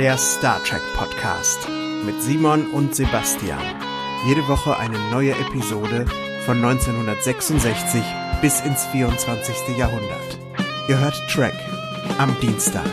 [0.00, 1.68] der Star Trek Podcast
[2.06, 3.60] mit Simon und Sebastian.
[4.26, 6.06] Jede Woche eine neue Episode
[6.46, 8.02] von 1966
[8.40, 9.76] bis ins 24.
[9.76, 10.38] Jahrhundert.
[10.88, 11.52] Ihr hört Trek
[12.16, 12.88] am Dienstag.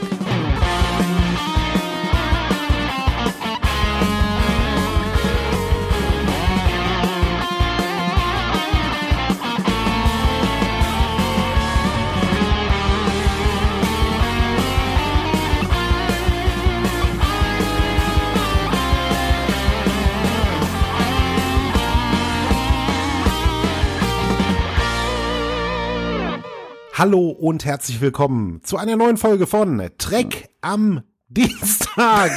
[26.98, 32.32] Hallo und herzlich willkommen zu einer neuen Folge von Trek am Dienstag.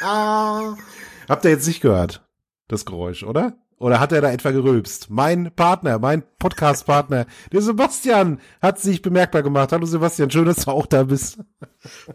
[1.28, 2.24] Habt ihr jetzt nicht gehört,
[2.68, 3.56] das Geräusch, oder?
[3.76, 5.10] Oder hat er da etwa gerülpst?
[5.10, 9.72] Mein Partner, mein Podcast-Partner, der Sebastian, hat sich bemerkbar gemacht.
[9.72, 11.38] Hallo Sebastian, schön, dass du auch da bist.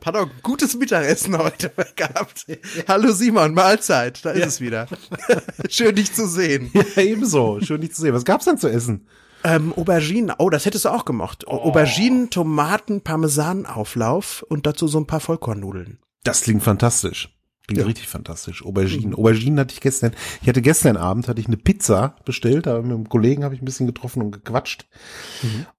[0.03, 2.45] Auch gutes Mittagessen heute gehabt.
[2.87, 4.45] Hallo Simon, Mahlzeit, da ist Ja.
[4.47, 4.87] es wieder.
[5.69, 6.71] Schön dich zu sehen.
[6.73, 7.59] Ja, ebenso.
[7.61, 8.13] Schön, dich zu sehen.
[8.15, 9.05] Was gab's denn zu essen?
[9.49, 11.45] Ähm, Auberginen, oh, das hättest du auch gemocht.
[11.47, 11.51] Oh.
[11.51, 15.99] Auberginen, Tomaten, Parmesanauflauf und dazu so ein paar Vollkornnudeln.
[16.23, 17.33] Das klingt fantastisch.
[17.65, 18.65] Klingt richtig fantastisch.
[18.65, 19.13] Auberginen.
[19.13, 20.13] Auberginen hatte ich gestern.
[20.41, 22.65] Ich hatte gestern Abend hatte ich eine Pizza bestellt.
[22.65, 24.85] Da mit einem Kollegen habe ich ein bisschen getroffen und gequatscht.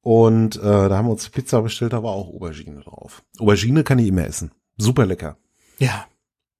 [0.02, 1.92] Und äh, da haben wir uns Pizza bestellt.
[1.94, 3.22] Da war auch Aubergine drauf.
[3.38, 4.50] Aubergine kann ich immer essen.
[4.76, 5.38] Super lecker.
[5.78, 6.06] Ja.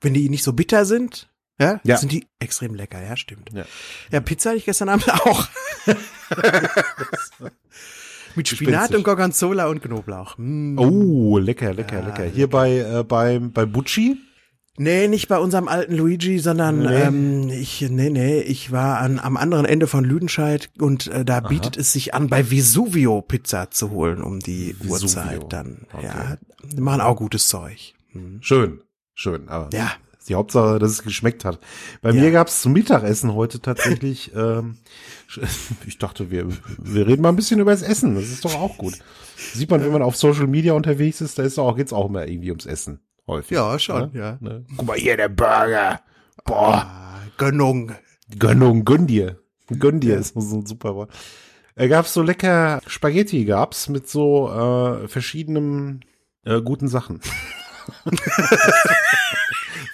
[0.00, 1.28] Wenn die nicht so bitter sind,
[1.60, 1.96] ja, Ja.
[1.98, 3.50] sind die extrem lecker, ja, stimmt.
[3.52, 3.64] Ja.
[4.10, 5.46] Ja, Pizza hatte ich gestern Abend auch.
[8.36, 10.36] Mit Spinat und Gorgonzola und Knoblauch.
[10.38, 10.78] Mm.
[10.78, 12.24] Oh, lecker, lecker, Ja, lecker.
[12.24, 14.16] Hier bei äh, bei bei Bucci.
[14.80, 17.02] Nee, nicht bei unserem alten Luigi, sondern Nee.
[17.02, 21.40] ähm, ich, nee, nee, ich war an, am anderen Ende von Lüdenscheid und äh, da
[21.40, 24.92] bietet es sich an, bei Vesuvio Pizza zu holen um die Vesuvio.
[24.92, 25.86] Uhrzeit dann.
[25.92, 26.06] Okay.
[26.06, 27.94] Ja, die machen auch gutes Zeug.
[28.12, 28.38] Hm.
[28.40, 28.80] Schön,
[29.14, 29.48] schön.
[29.48, 29.90] Aber Ja.
[30.28, 31.58] Die Hauptsache, dass es geschmeckt hat.
[32.02, 32.20] Bei Ja.
[32.20, 34.32] mir gab's zum Mittagessen heute tatsächlich.
[34.36, 34.78] ähm,
[35.86, 36.46] ich dachte, wir
[36.78, 38.14] wir reden mal ein bisschen über das Essen.
[38.14, 38.94] Das ist doch auch gut.
[39.36, 42.26] Sieht man, wenn man auf Social Media unterwegs ist, da ist auch geht's auch immer
[42.26, 43.56] irgendwie ums Essen häufig.
[43.56, 44.18] Ja, schon, ne?
[44.18, 44.38] ja.
[44.40, 44.64] Ne?
[44.76, 46.00] Guck mal hier der Burger.
[46.44, 47.92] Boah, Ah, Gönnung.
[48.38, 49.38] Gönnung, gönn dir,
[49.78, 51.10] gönn dir ist so ein super Wort.
[51.76, 56.04] Äh, gab's so lecker Spaghetti gab's mit so äh, verschiedenen
[56.44, 57.20] äh, guten Sachen.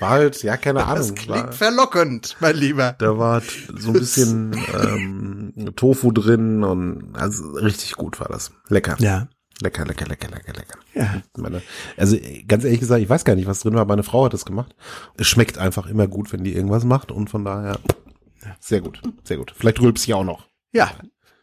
[0.01, 0.97] War halt, ja, keine Ahnung.
[0.97, 2.95] Das war, klingt verlockend, mein Lieber.
[2.99, 3.43] da war
[3.77, 8.53] so ein bisschen ähm, Tofu drin und also richtig gut war das.
[8.69, 8.97] Lecker.
[8.99, 9.29] Ja.
[9.61, 10.79] Lecker, lecker, lecker, lecker, lecker.
[10.95, 11.23] Ja.
[11.37, 11.63] Meine,
[11.97, 12.17] also
[12.49, 13.85] ganz ehrlich gesagt, ich weiß gar nicht, was drin war.
[13.85, 14.75] Meine Frau hat das gemacht.
[15.17, 17.79] Es schmeckt einfach immer gut, wenn die irgendwas macht und von daher
[18.61, 19.55] sehr gut, sehr gut.
[19.57, 20.49] Vielleicht rülpst sie auch noch.
[20.73, 20.91] Ja.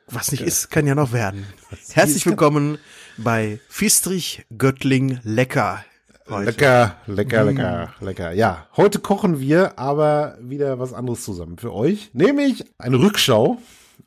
[0.08, 1.46] Was nicht ist, kann ja noch werden.
[1.94, 2.80] Herzlich willkommen
[3.18, 5.86] bei Fistrich Göttling Lecker.
[6.32, 6.46] Heute.
[6.46, 8.32] Lecker, lecker, lecker, lecker.
[8.32, 13.58] Ja, heute kochen wir aber wieder was anderes zusammen für euch, nämlich eine Rückschau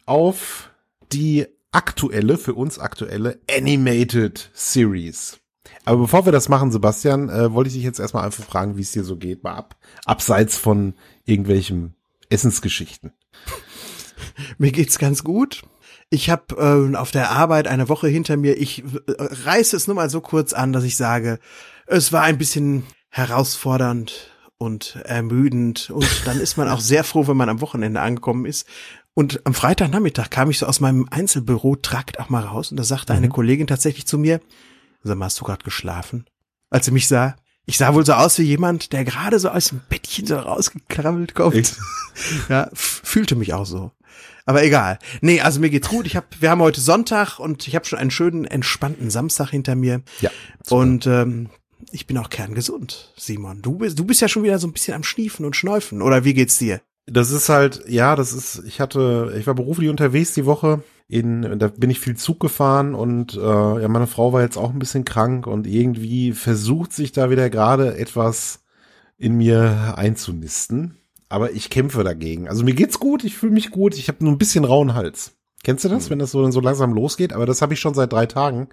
[0.07, 0.71] auf
[1.13, 5.39] die aktuelle, für uns aktuelle Animated Series.
[5.85, 8.83] Aber bevor wir das machen, Sebastian, äh, wollte ich dich jetzt erstmal einfach fragen, wie
[8.83, 10.95] es dir so geht, mal ab, abseits von
[11.27, 11.95] irgendwelchen
[12.31, 13.13] Essensgeschichten.
[14.57, 15.61] Mir geht's ganz gut.
[16.09, 18.57] Ich habe ähm, auf der Arbeit eine Woche hinter mir.
[18.57, 21.41] Ich äh, reiße es nur mal so kurz an, dass ich sage,
[21.87, 25.91] es war ein bisschen herausfordernd und ermüdend.
[25.91, 28.67] Und dann ist man auch sehr froh, wenn man am Wochenende angekommen ist.
[29.15, 33.13] Und am Freitagnachmittag kam ich so aus meinem Einzelbüro-Trakt auch mal raus und da sagte
[33.13, 34.41] eine Kollegin tatsächlich zu mir,
[35.05, 36.27] sag mal, hast du gerade geschlafen?
[36.69, 39.69] Als sie mich sah, ich sah wohl so aus wie jemand, der gerade so aus
[39.69, 41.55] dem Bettchen so rausgekrabbelt kommt.
[41.55, 41.79] Echt?
[42.49, 43.91] Ja, fühlte mich auch so.
[44.47, 45.01] Aber egal.
[45.21, 46.07] Nee, also mir geht's gut.
[46.07, 49.75] Ich hab, wir haben heute Sonntag und ich habe schon einen schönen, entspannten Samstag hinter
[49.75, 50.03] mir.
[50.21, 50.31] Ja.
[50.63, 50.81] super.
[50.81, 51.51] Und ähm,
[51.95, 53.63] ich bin auch kerngesund, Simon.
[53.63, 56.03] Du bist, du bist ja schon wieder so ein bisschen am Schniefen und Schnäufen.
[56.03, 56.81] Oder wie geht's dir?
[57.07, 60.83] Das ist halt, ja, das ist, ich hatte, ich war beruflich unterwegs die Woche.
[61.07, 64.73] In, da bin ich viel Zug gefahren und äh, ja, meine Frau war jetzt auch
[64.73, 68.65] ein bisschen krank und irgendwie versucht sich da wieder gerade etwas
[69.17, 70.97] in mir einzunisten.
[71.29, 72.49] Aber ich kämpfe dagegen.
[72.49, 75.37] Also mir geht's gut, ich fühle mich gut, ich habe nur ein bisschen rauen Hals.
[75.63, 77.33] Kennst du das, wenn das so, so langsam losgeht?
[77.33, 78.69] Aber das habe ich schon seit drei Tagen.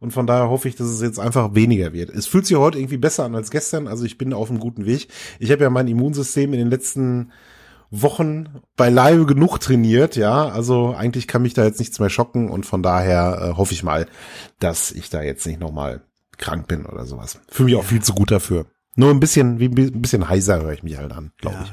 [0.00, 2.08] Und von daher hoffe ich, dass es jetzt einfach weniger wird.
[2.10, 3.86] Es fühlt sich heute irgendwie besser an als gestern.
[3.86, 5.08] Also ich bin auf einem guten Weg.
[5.38, 7.32] Ich habe ja mein Immunsystem in den letzten
[7.90, 10.48] Wochen beileibe genug trainiert, ja.
[10.48, 13.82] Also eigentlich kann mich da jetzt nichts mehr schocken und von daher äh, hoffe ich
[13.82, 14.06] mal,
[14.58, 16.02] dass ich da jetzt nicht nochmal
[16.38, 17.38] krank bin oder sowas.
[17.50, 18.66] Fühle mich auch viel zu gut dafür.
[18.96, 21.64] Nur ein bisschen, wie ein bisschen heiser höre ich mich halt an, glaube Ja.
[21.64, 21.72] ich.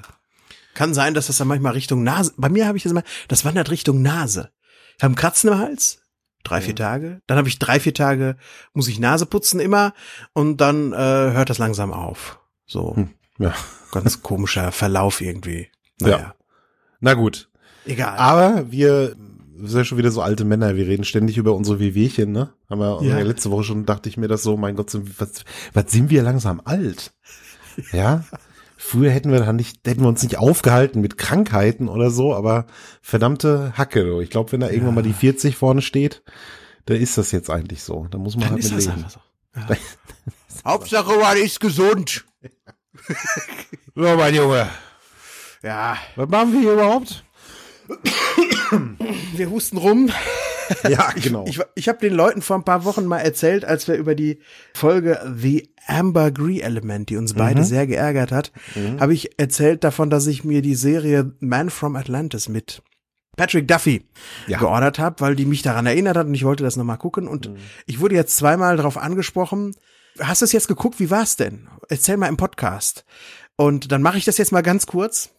[0.74, 2.34] Kann sein, dass das dann manchmal Richtung Nase.
[2.38, 4.50] Bei mir habe ich das immer, das wandert Richtung Nase.
[4.98, 6.00] Ich habe einen Kratzen im Hals,
[6.50, 7.22] drei, vier Tage.
[7.28, 8.38] Dann habe ich drei, vier Tage,
[8.74, 9.94] muss ich Nase putzen immer
[10.34, 12.40] und dann äh, hört das langsam auf.
[12.66, 12.96] So.
[12.96, 13.10] Hm.
[13.40, 13.54] Ja.
[13.92, 15.68] Ganz komischer Verlauf irgendwie.
[16.00, 16.18] Naja.
[16.18, 16.36] Ja.
[17.00, 17.50] Na gut.
[17.86, 18.18] Egal.
[18.18, 19.16] Aber wir
[19.60, 22.54] wir sind ja schon wieder so alte Männer, wir reden ständig über unsere Wehwehchen, ne?
[22.70, 23.18] Haben wir Ja.
[23.18, 23.24] ja.
[23.26, 25.44] letzte Woche schon, dachte ich mir das so, mein Gott, sind- was,
[25.74, 27.12] was sind wir langsam alt?
[27.92, 28.24] Ja?
[28.80, 32.68] Früher hätten wir dann nicht, hätten wir uns nicht aufgehalten mit Krankheiten oder so, aber
[33.02, 34.22] verdammte Hacke.
[34.22, 36.22] Ich glaube, wenn da irgendwann mal die 40 vorne steht,
[36.86, 38.08] da ist das jetzt eigentlich so.
[38.12, 38.98] Da muss man dann halt ist mit das leben.
[39.04, 39.74] einfach so.
[39.74, 39.78] Ja.
[40.72, 42.26] Hauptsache, man ist gesund.
[43.96, 44.70] So, mein Junge.
[45.64, 47.24] Ja, Was machen wir hier überhaupt?
[49.34, 50.12] wir husten rum.
[50.90, 51.46] Ja, genau.
[51.48, 54.40] Ich, ich habe den Leuten vor ein paar Wochen mal erzählt, als wir über die
[54.74, 58.52] Folge The Amber Gree Element, die uns beide sehr geärgert hat,
[59.00, 62.82] habe ich erzählt davon, dass ich mir die Serie Man from Atlantis mit
[63.38, 64.04] Patrick Duffy
[64.48, 64.58] Ja.
[64.58, 67.28] geordert habe, weil die mich daran erinnert hat und ich wollte das nochmal gucken.
[67.28, 67.52] Und
[67.86, 69.76] ich wurde jetzt zweimal darauf angesprochen.
[70.20, 71.00] Hast du es jetzt geguckt?
[71.00, 71.68] Wie war's denn?
[71.90, 73.06] Erzähl mal im Podcast.
[73.56, 75.30] Und dann mache ich das jetzt mal ganz kurz.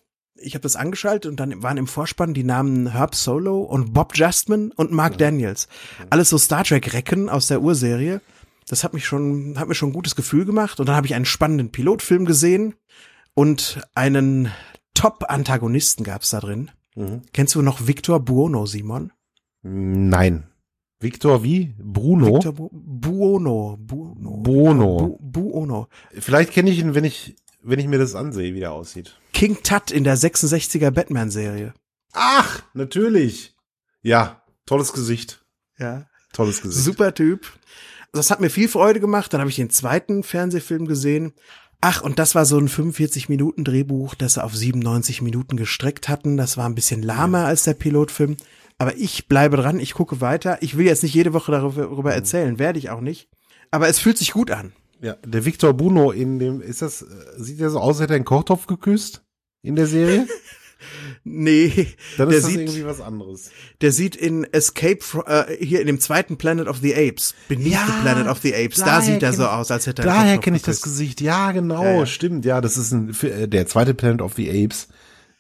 [0.40, 4.16] Ich habe das angeschaltet und dann waren im Vorspann die Namen Herb Solo und Bob
[4.16, 5.68] Justman und Mark Daniels.
[6.10, 8.20] Alles so Star Trek Recken aus der Urserie.
[8.68, 10.78] Das hat mich schon, hat mir schon ein gutes Gefühl gemacht.
[10.78, 12.74] Und dann habe ich einen spannenden Pilotfilm gesehen
[13.34, 14.52] und einen
[14.94, 16.70] Top-Antagonisten gab's da drin.
[16.94, 17.22] Mhm.
[17.32, 19.12] Kennst du noch Victor Buono, Simon?
[19.62, 20.44] Nein.
[21.00, 21.74] Victor wie?
[21.78, 22.34] Bruno?
[22.34, 23.76] Victor Bu Buono.
[23.78, 24.30] Buono.
[24.42, 24.96] Bono.
[24.96, 25.88] Bu Buono.
[26.12, 27.36] Vielleicht kenne ich ihn, wenn ich,
[27.68, 29.18] wenn ich mir das ansehe, wie der aussieht.
[29.32, 31.74] King Tut in der 66er Batman-Serie.
[32.12, 33.54] Ach, natürlich.
[34.02, 35.44] Ja, tolles Gesicht.
[35.78, 36.06] Ja.
[36.32, 36.84] Tolles Gesicht.
[36.84, 37.52] Super Typ.
[38.12, 39.32] Das hat mir viel Freude gemacht.
[39.32, 41.34] Dann habe ich den zweiten Fernsehfilm gesehen.
[41.80, 46.36] Ach, und das war so ein 45-Minuten-Drehbuch, das sie auf 97 Minuten gestreckt hatten.
[46.36, 48.36] Das war ein bisschen lahmer als der Pilotfilm.
[48.78, 50.58] Aber ich bleibe dran, ich gucke weiter.
[50.62, 53.28] Ich will jetzt nicht jede Woche darüber, darüber erzählen, werde ich auch nicht.
[53.70, 54.72] Aber es fühlt sich gut an.
[55.00, 57.06] Ja, der Victor Bruno in dem, ist das, äh,
[57.36, 59.22] sieht der so aus, als hätte er einen Kochtopf geküsst?
[59.62, 60.26] In der Serie?
[61.24, 63.50] Nee, Dann der ist das sieht, irgendwie was anderes.
[63.80, 67.84] der sieht in Escape, äh, hier in dem zweiten Planet of the Apes, Beneath Ja,
[67.86, 70.20] the Planet of the Apes, da sieht er so ich- aus, als hätte er einen
[70.20, 70.80] Daher kenne ich das.
[70.82, 71.20] Gesicht.
[71.20, 72.06] Ja, genau, Ja, ja.
[72.06, 72.44] stimmt.
[72.44, 74.88] Ja, das ist ein, äh, der zweite Planet of the Apes.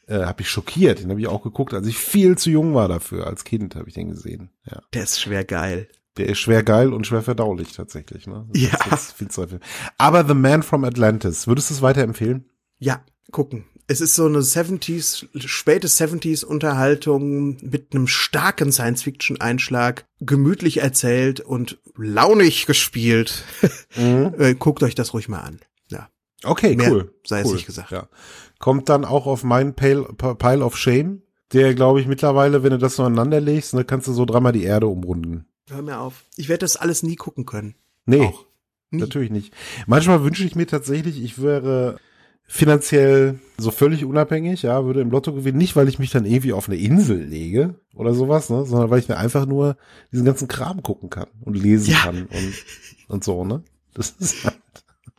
[0.08, 1.00] Äh, habe ich schockiert.
[1.00, 3.26] Den habe ich auch geguckt, als ich viel zu jung war dafür.
[3.26, 4.50] Als Kind habe ich den gesehen.
[4.68, 4.80] Ja.
[4.94, 5.86] Der ist schwer geil.
[6.18, 8.26] Der ist schwer geil und schwer verdaulich tatsächlich.
[8.26, 8.46] Ne?
[8.52, 8.96] Das Ja.
[9.16, 9.60] viel zu viel.
[9.96, 12.44] Aber The Man from Atlantis, würdest du es weiterempfehlen?
[12.78, 13.00] Ja,
[13.32, 13.64] gucken.
[13.90, 18.70] Es ist so eine 70s, späte 70s Unterhaltung mit einem starken
[19.22, 23.44] Science-Fiction-Einschlag, gemütlich erzählt und launig gespielt.
[23.96, 25.60] Äh, Guckt euch das ruhig mal an.
[25.90, 26.08] Ja.
[26.44, 27.14] Okay, Mehr cool.
[27.24, 27.54] sei es cool.
[27.54, 27.90] nicht gesagt.
[27.90, 28.08] Ja.
[28.58, 31.22] Kommt dann auch auf meinen Pile, Pile of Shame,
[31.52, 34.52] der glaube ich mittlerweile, wenn du das so aneinander legst, ne, kannst du so dreimal
[34.52, 35.46] die Erde umrunden.
[35.68, 36.24] Hör mir auf.
[36.36, 37.74] Ich werde das alles nie gucken können.
[38.06, 38.44] Nee, Auch.
[38.90, 39.00] Nie.
[39.00, 39.52] natürlich nicht.
[39.86, 41.98] Manchmal wünsche ich mir tatsächlich, ich wäre
[42.50, 46.54] finanziell so völlig unabhängig, ja, würde im Lotto gewinnen, nicht weil ich mich dann irgendwie
[46.54, 49.76] auf eine Insel lege oder sowas, ne, sondern weil ich mir einfach nur
[50.10, 51.98] diesen ganzen Kram gucken kann und lesen Ja.
[51.98, 52.54] kann und,
[53.08, 53.62] und so, ne.
[53.92, 54.56] Das ist halt,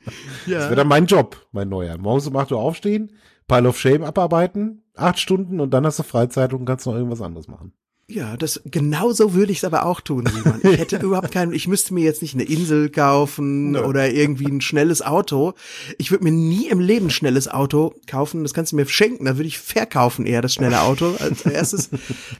[0.06, 0.14] das
[0.48, 0.60] Ja.
[0.62, 1.98] wäre dann mein Job, mein neuer.
[2.00, 3.12] Morgens um 8 Uhr aufstehen,
[3.48, 7.22] Pile of Shame abarbeiten, acht Stunden und dann hast du Freizeit und kannst noch irgendwas
[7.22, 7.74] anderes machen.
[8.12, 10.60] Ja, das genauso würde ich es aber auch tun, Simon.
[10.64, 13.84] Ich hätte überhaupt keinen, ich müsste mir jetzt nicht eine Insel kaufen Nö.
[13.84, 15.54] oder irgendwie ein schnelles Auto.
[16.00, 18.42] Ich würde mir nie im Leben ein schnelles Auto kaufen.
[18.42, 19.26] Das kannst du mir schenken.
[19.26, 21.92] Da würde ich verkaufen eher das schnelle Auto als erstes.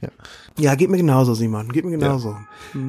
[0.58, 0.74] ja.
[0.74, 1.68] geht mir genauso, Simon.
[1.70, 2.36] Geht mir genauso.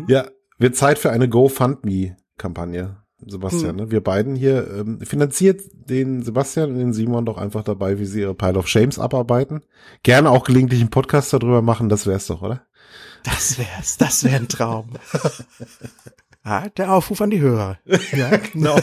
[0.08, 0.27] Ja,
[0.58, 3.75] wird Zeit für eine GoFundMe-Kampagne, Sebastian.
[3.75, 3.91] Ne?
[3.91, 8.22] Wir beiden hier ähm, finanziert den Sebastian und den Simon doch einfach dabei, wie sie
[8.22, 9.62] ihre Pile of Shames abarbeiten.
[10.01, 12.65] Gerne auch gelegentlich einen Podcast darüber machen, das wär's doch, oder?
[13.24, 13.98] Das wär's.
[13.98, 14.90] Das wäre ein Traum.
[16.44, 17.78] ah, der Aufruf an die Hörer.
[18.12, 18.80] Ja, Genau.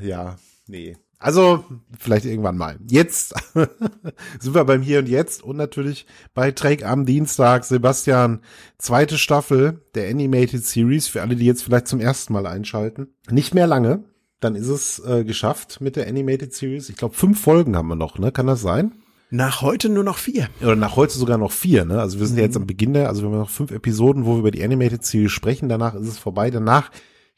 [0.00, 0.36] ja,
[0.66, 0.96] nee.
[1.20, 1.64] Also,
[1.98, 2.78] vielleicht irgendwann mal.
[2.88, 3.34] Jetzt
[4.38, 7.64] sind wir beim Hier und Jetzt und natürlich bei Trek am Dienstag.
[7.64, 8.40] Sebastian,
[8.78, 13.08] zweite Staffel der Animated Series, für alle, die jetzt vielleicht zum ersten Mal einschalten.
[13.30, 14.04] Nicht mehr lange,
[14.38, 16.88] dann ist es äh, geschafft mit der Animated Series.
[16.88, 18.30] Ich glaube, fünf Folgen haben wir noch, ne?
[18.30, 18.92] Kann das sein?
[19.30, 20.48] Nach heute nur noch vier.
[20.62, 22.00] Oder nach heute sogar noch vier, ne?
[22.00, 24.34] Also wir sind ja jetzt am Beginn der, also wir haben noch fünf Episoden, wo
[24.34, 25.68] wir über die Animated Series sprechen.
[25.68, 26.50] Danach ist es vorbei.
[26.50, 26.90] Danach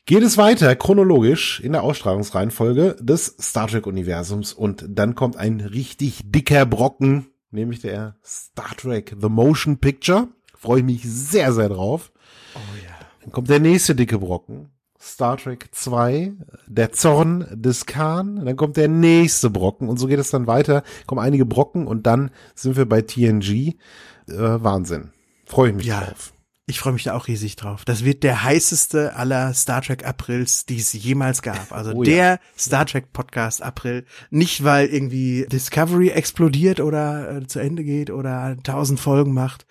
[0.06, 5.60] geht es weiter chronologisch in der Ausstrahlungsreihenfolge des Star Trek Universums und dann kommt ein
[5.60, 10.28] richtig dicker Brocken, nämlich der Star Trek The Motion Picture.
[10.56, 12.12] Freue ich mich sehr, sehr drauf.
[12.54, 12.94] Oh ja.
[13.22, 14.70] Dann kommt der nächste dicke Brocken.
[15.02, 16.32] Star Trek 2,
[16.66, 18.44] der Zorn des Khan.
[18.44, 20.82] Dann kommt der nächste Brocken und so geht es dann weiter.
[21.06, 23.48] Kommen einige Brocken und dann sind wir bei TNG.
[23.48, 23.74] Äh,
[24.28, 25.10] Wahnsinn.
[25.46, 26.00] Freue ich mich Ja.
[26.02, 26.32] drauf.
[26.66, 27.84] Ich freue mich da auch riesig drauf.
[27.84, 31.72] Das wird der heißeste aller Star Trek Aprils, die es jemals gab.
[31.72, 32.10] Also Oh ja.
[32.12, 34.04] der Star Trek Podcast April.
[34.30, 39.66] Nicht, weil irgendwie Discovery explodiert oder äh, zu Ende geht oder tausend Folgen macht.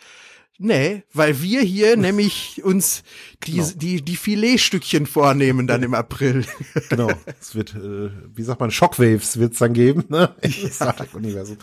[0.61, 3.03] Nee, weil wir hier nämlich uns
[3.45, 3.69] die, Genau.
[3.75, 6.45] die, die Filetstückchen vornehmen dann im April.
[6.89, 7.09] Genau.
[7.39, 10.35] Es wird, äh, wie sagt man, Shockwaves wird es dann geben, ne?
[10.41, 11.57] Im Star Trek-Universum.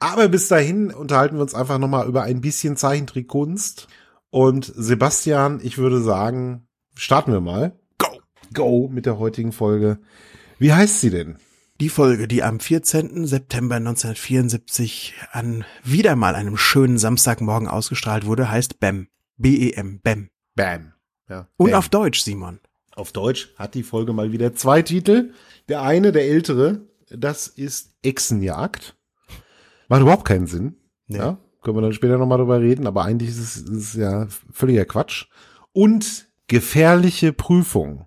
[0.00, 3.88] Aber bis dahin unterhalten wir uns einfach nochmal über ein bisschen Zeichentrickkunst.
[4.30, 7.78] Und Sebastian, ich würde sagen, starten wir mal.
[7.96, 8.20] Go!
[8.52, 9.98] Go mit der heutigen Folge.
[10.58, 11.38] Wie heißt sie denn?
[11.78, 13.26] Die Folge, die am 14.
[13.26, 19.08] September 1974 an wieder mal einem schönen Samstagmorgen ausgestrahlt wurde, heißt BEM.
[19.36, 20.30] B-E-M, BEM.
[20.54, 20.94] Bam.
[21.28, 21.48] Ja.
[21.58, 21.78] Und Bam.
[21.78, 22.60] auf Deutsch, Simon.
[22.94, 25.34] Auf Deutsch hat die Folge mal wieder zwei Titel.
[25.68, 26.80] Der eine, der ältere,
[27.10, 28.96] das ist Echsenjagd.
[29.88, 30.76] Macht überhaupt keinen Sinn.
[31.08, 31.18] Nee.
[31.18, 34.28] Ja, können wir dann später nochmal drüber reden, aber eigentlich ist es, ist es ja
[34.50, 35.26] völliger Quatsch.
[35.72, 38.05] Und gefährliche Prüfung.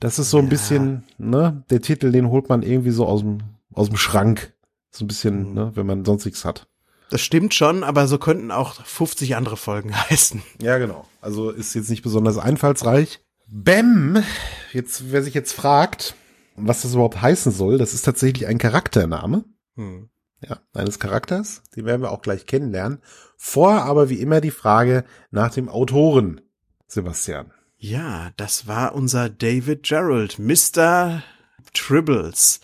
[0.00, 0.50] Das ist so ein Ja.
[0.50, 3.38] bisschen, ne, der Titel, den holt man irgendwie so aus dem,
[3.72, 4.52] aus dem Schrank.
[4.90, 5.54] So ein bisschen, Mhm.
[5.54, 6.66] ne, wenn man sonst nichts hat.
[7.10, 10.42] Das stimmt schon, aber so könnten auch 50 andere Folgen heißen.
[10.60, 11.06] Ja, genau.
[11.20, 13.20] Also ist jetzt nicht besonders einfallsreich.
[13.46, 14.22] Bam,
[14.72, 16.14] jetzt, wer sich jetzt fragt,
[16.56, 19.44] was das überhaupt heißen soll, das ist tatsächlich ein Charaktername.
[19.76, 20.08] Hm.
[20.42, 21.62] Ja, eines Charakters.
[21.76, 23.00] Den werden wir auch gleich kennenlernen.
[23.36, 26.40] Vorher aber wie immer die Frage nach dem Autoren,
[26.86, 27.52] Sebastian.
[27.82, 31.22] Ja, das war unser David Gerald, Mr.
[31.72, 32.60] Tribbles.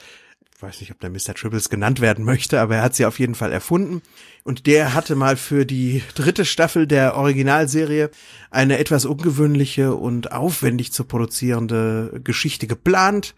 [0.55, 1.35] Ich weiß nicht, ob der Mr.
[1.35, 4.03] Tribbles genannt werden möchte, aber er hat sie auf jeden Fall erfunden.
[4.45, 8.11] Und der hatte mal für die dritte Staffel der Originalserie
[8.51, 13.35] eine etwas ungewöhnliche und aufwendig zu produzierende Geschichte geplant,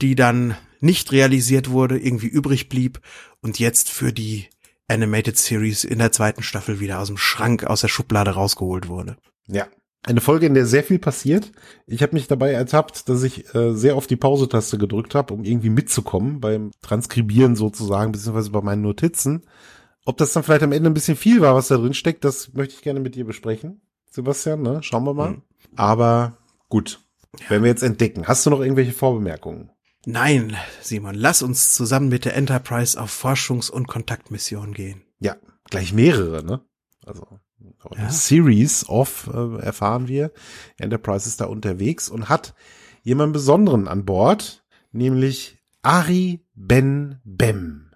[0.00, 3.00] die dann nicht realisiert wurde, irgendwie übrig blieb
[3.42, 4.48] und jetzt für die
[4.86, 9.18] Animated Series in der zweiten Staffel wieder aus dem Schrank, aus der Schublade rausgeholt wurde.
[9.46, 9.66] Ja.
[10.04, 11.52] Eine Folge, in der sehr viel passiert.
[11.86, 15.44] Ich habe mich dabei ertappt, dass ich äh, sehr oft die Pause-Taste gedrückt habe, um
[15.44, 19.44] irgendwie mitzukommen beim Transkribieren sozusagen, beziehungsweise bei meinen Notizen.
[20.04, 22.54] Ob das dann vielleicht am Ende ein bisschen viel war, was da drin steckt, das
[22.54, 24.62] möchte ich gerne mit dir besprechen, Sebastian.
[24.62, 24.82] Ne?
[24.82, 25.30] Schauen wir mal.
[25.32, 25.42] Mhm.
[25.76, 26.38] Aber
[26.68, 27.00] gut,
[27.48, 28.26] werden wir jetzt entdecken.
[28.26, 29.70] Hast du noch irgendwelche Vorbemerkungen?
[30.06, 35.02] Nein, Simon, lass uns zusammen mit der Enterprise auf Forschungs- und Kontaktmission gehen.
[35.18, 35.36] Ja,
[35.68, 36.60] gleich mehrere, ne?
[37.04, 37.26] Also
[37.96, 38.10] eine Ja.
[38.10, 40.30] Series of äh, erfahren wir.
[40.78, 42.54] Enterprise ist da unterwegs und hat
[43.02, 47.90] jemanden Besonderen an Bord, nämlich Ari Ben Bem.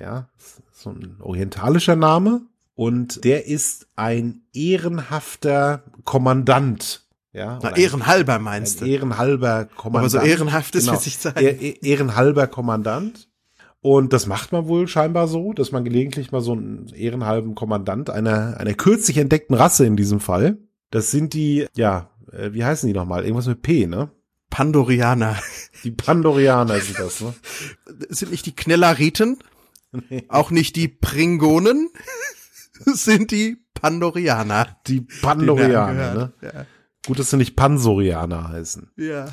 [0.00, 0.28] Ja,
[0.72, 2.42] so ein orientalischer Name
[2.74, 7.02] und der ist ein ehrenhafter Kommandant.
[7.32, 8.90] Ja, Na, oder ehrenhalber meinst ein du?
[8.92, 10.14] ehrenhalber Kommandant.
[10.14, 10.98] Aber so ehrenhaft ist, Genau.
[10.98, 11.38] sich sagen.
[11.38, 13.28] Eh- eh- ehrenhalber Kommandant.
[13.86, 18.10] Und das macht man wohl scheinbar so, dass man gelegentlich mal so einen ehrenhalben Kommandant
[18.10, 20.58] einer, einer kürzlich entdeckten Rasse in diesem Fall.
[20.90, 23.22] Das sind die, ja, äh, wie heißen die nochmal?
[23.22, 24.10] Irgendwas mit P, ne?
[24.50, 25.36] Pandorianer.
[25.84, 27.32] Die Pandorianer sind das, ne?
[28.08, 29.38] Sind nicht die Knellariten,
[30.26, 31.88] auch nicht die Pringonen,
[32.86, 34.78] sind die Pandorianer.
[34.88, 36.32] Die er Pandorianer, ne?
[36.40, 36.66] angehört.
[37.06, 38.90] Gut, dass sie nicht Pansorianer heißen.
[38.96, 39.06] Ja.
[39.06, 39.26] ja.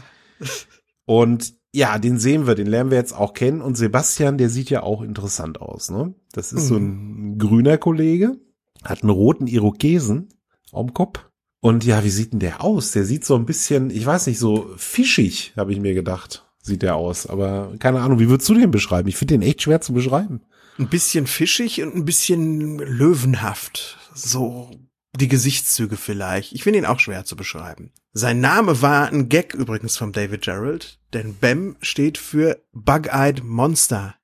[1.06, 3.62] Und ja, den sehen wir, den lernen wir jetzt auch kennen.
[3.62, 6.14] Und Sebastian, der sieht ja auch interessant aus, ne?
[6.32, 8.38] Das ist so ein grüner Kollege,
[8.84, 10.30] hat einen roten Irokesen
[10.72, 11.26] am Kopf.
[11.62, 12.92] Und ja, wie sieht denn der aus?
[12.92, 16.82] Der sieht so ein bisschen, ich weiß nicht, so fischig, habe ich mir gedacht, sieht
[16.82, 17.26] der aus.
[17.26, 19.10] Aber keine Ahnung, wie würdest du den beschreiben?
[19.10, 20.42] Ich finde den echt schwer zu beschreiben.
[20.78, 23.98] Ein bisschen fischig und ein bisschen löwenhaft.
[24.14, 24.70] So
[25.16, 26.54] die Gesichtszüge vielleicht.
[26.54, 27.92] Ich finde ihn auch schwer zu beschreiben.
[28.14, 34.16] Sein Name war ein Gag übrigens vom David Gerald, denn BEM steht für Bug-Eyed Monster.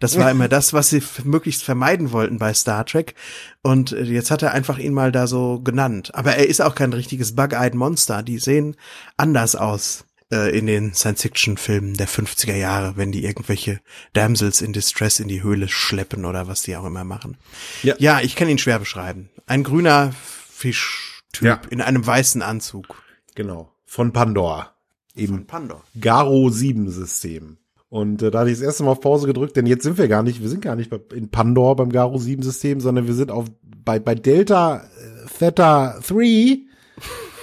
[0.00, 3.14] Das war immer das, was sie möglichst vermeiden wollten bei Star Trek.
[3.62, 6.14] Und äh, jetzt hat er einfach ihn mal da so genannt.
[6.14, 8.22] Aber er ist auch kein richtiges Bug-Eyed Monster.
[8.22, 8.76] Die sehen
[9.16, 13.80] anders aus äh, in den Science-Fiction-Filmen der 50er Jahre, wenn die irgendwelche
[14.12, 17.38] Damsels in Distress in die Höhle schleppen oder was die auch immer machen.
[17.82, 17.94] Ja.
[17.98, 19.30] Ja, ich kann ihn schwer beschreiben.
[19.46, 20.12] Ein grüner
[20.50, 21.60] Fischtyp Ja.
[21.70, 23.02] in einem weißen Anzug.
[23.34, 23.70] Genau.
[23.84, 24.72] Von Pandor.
[25.16, 25.82] Eben Von Pandor.
[26.00, 27.58] Garo 7 System.
[27.88, 30.08] Und äh, da hatte ich das erste Mal auf Pause gedrückt, denn jetzt sind wir
[30.08, 33.30] gar nicht, wir sind gar nicht in Pandor beim Garo 7 System, sondern wir sind
[33.30, 33.46] auf
[33.84, 36.58] bei bei Delta äh, Theta 3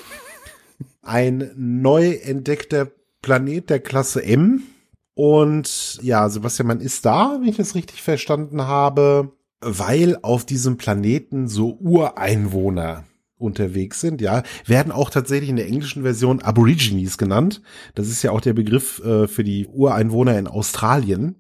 [1.01, 4.63] ein neu entdeckter Planet der Klasse M.
[5.13, 9.31] Und ja, Sebastian, man ist da, wenn ich das richtig verstanden habe,
[9.62, 13.05] weil auf diesem Planeten so Ureinwohner
[13.41, 17.62] unterwegs sind, ja, werden auch tatsächlich in der englischen Version Aborigines genannt.
[17.95, 21.36] Das ist ja auch der Begriff äh, für die Ureinwohner in Australien,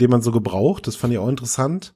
[0.00, 0.86] den man so gebraucht.
[0.86, 1.94] Das fand ich auch interessant.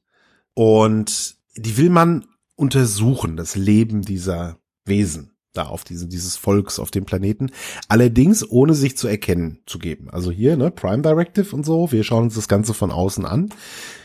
[0.55, 5.34] Und die will man untersuchen, das Leben dieser Wesen.
[5.55, 7.51] Da auf diese, dieses Volks auf dem Planeten.
[7.89, 10.11] Allerdings ohne sich zu erkennen zu geben.
[10.11, 11.93] Also hier, ne, Prime Directive und so.
[11.93, 13.51] Wir schauen uns das Ganze von außen an.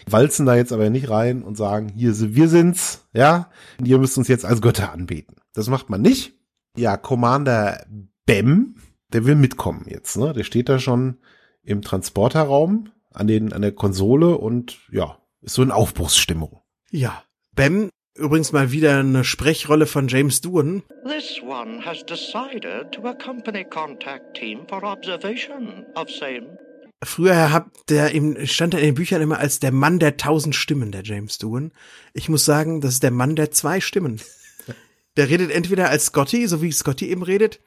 [0.08, 3.50] Walzen da jetzt aber nicht rein und sagen, hier sind, wir sind's, ja.
[3.80, 5.36] Und ihr müsst uns jetzt als Götter anbeten.
[5.54, 6.34] Das macht man nicht.
[6.78, 7.86] Ja, Commander
[8.26, 8.76] Bem,
[9.12, 10.34] der will mitkommen jetzt, ne.
[10.34, 11.18] Der steht da schon
[11.64, 16.62] im Transporterraum an den, an der Konsole und ja, ist so in Aufbruchsstimmung.
[16.92, 17.24] Ja.
[17.56, 17.90] Bem
[18.20, 20.84] Übrigens mal wieder eine Sprechrolle von James Doohan.
[21.06, 26.58] This one has decided to accompany contact team for observation of same.
[27.02, 30.54] Früher hat der im, stand er in den Büchern immer als der Mann der tausend
[30.54, 31.72] Stimmen, der James Doohan.
[32.14, 34.22] Ich muss sagen, das ist der Mann der zwei Stimmen.
[35.18, 37.60] Der redet entweder als Scotty, so wie Scotty eben redet,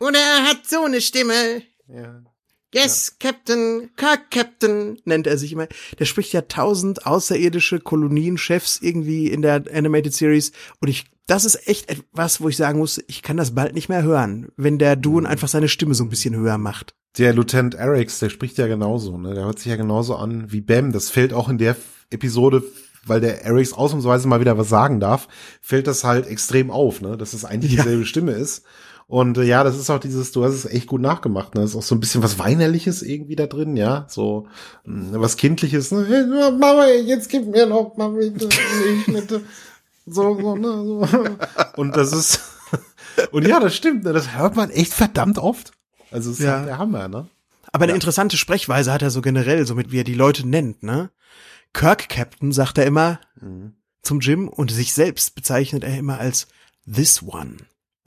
[0.00, 1.62] oder er hat so eine Stimme.
[1.88, 2.22] Ja.
[2.72, 5.66] Yes, Captain, Kirk Captain, nennt er sich immer.
[5.98, 10.52] Der spricht ja tausend außerirdische Kolonienchefs irgendwie in der Animated Series.
[10.80, 13.88] Und ich, das ist echt etwas, wo ich sagen muss, ich kann das bald nicht
[13.88, 16.94] mehr hören, wenn der Dune einfach seine Stimme so ein bisschen höher macht.
[17.18, 19.34] Der Lieutenant Erics, der spricht ja genauso, ne?
[19.34, 20.92] Der hört sich ja genauso an wie Bam.
[20.92, 21.76] Das fällt auch in der
[22.10, 22.62] Episode,
[23.04, 25.26] weil der Erics ausnahmsweise mal wieder was sagen darf,
[25.60, 27.16] fällt das halt extrem auf, ne?
[27.16, 27.82] Dass es eigentlich Ja.
[27.82, 28.62] dieselbe Stimme ist.
[29.10, 31.62] Und äh, ja, das ist auch dieses, du hast es echt gut nachgemacht, ne?
[31.62, 34.46] Das ist auch so ein bisschen was Weinerliches irgendwie da drin, ja, so
[34.84, 36.06] mh, was Kindliches, ne?
[36.08, 38.48] Hey, Mama, jetzt gib mir noch mal bitte
[39.08, 39.42] bitte.
[40.06, 40.68] So, so, ne?
[40.84, 41.36] So.
[41.76, 42.40] Und das ist,
[43.32, 44.12] und ja, das stimmt, ne?
[44.12, 45.72] Das hört man echt verdammt oft.
[46.12, 46.58] Also, ist Ja.
[46.58, 47.26] halt der Hammer, ne?
[47.72, 47.96] Aber eine Ja.
[47.96, 51.10] interessante Sprechweise hat er so generell, so mit wie er die Leute nennt, ne?
[51.72, 53.72] Kirk Captain sagt er immer Mhm.
[54.02, 56.46] zum Jim und sich selbst bezeichnet er immer als
[56.86, 57.56] this one.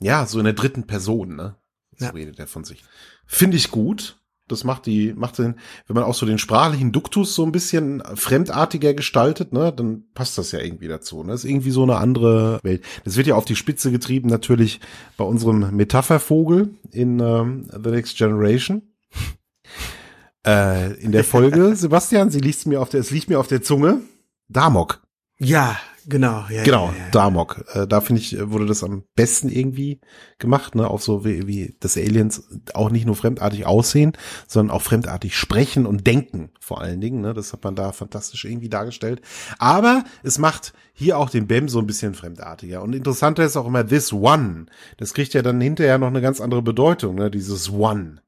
[0.00, 1.56] Ja, so in der dritten Person, ne?
[1.96, 2.10] So Ja.
[2.10, 2.84] redet er von sich.
[3.26, 4.20] Finde ich gut.
[4.46, 5.54] Das macht die, macht den,
[5.86, 10.36] wenn man auch so den sprachlichen Duktus so ein bisschen fremdartiger gestaltet, ne, dann passt
[10.36, 11.22] das ja irgendwie dazu.
[11.22, 11.32] Ne?
[11.32, 12.84] Das ist irgendwie so eine andere Welt.
[13.04, 14.80] Das wird ja auf die Spitze getrieben, natürlich
[15.16, 18.82] bei unserem Metaphervogel in ähm, The Next Generation.
[20.46, 23.62] äh, in der Folge, Sebastian, sie liegt mir auf der, es liegt mir auf der
[23.62, 24.02] Zunge.
[24.48, 25.00] Damok.
[25.38, 26.44] Ja, genau.
[26.50, 27.10] Ja, Genau, ja, ja.
[27.10, 27.64] Damok.
[27.72, 30.00] Äh, da finde ich, wurde das am besten irgendwie
[30.38, 30.88] gemacht, ne?
[30.88, 34.12] Auch so wie, wie das Aliens auch nicht nur fremdartig aussehen,
[34.46, 37.34] sondern auch fremdartig sprechen und denken, vor allen Dingen, ne?
[37.34, 39.20] Das hat man da fantastisch irgendwie dargestellt.
[39.58, 42.82] Aber es macht hier auch den Bem so ein bisschen fremdartiger.
[42.82, 44.66] Und interessanter ist auch immer this one.
[44.96, 47.30] Das kriegt ja dann hinterher noch eine ganz andere Bedeutung, ne?
[47.30, 48.22] Dieses one.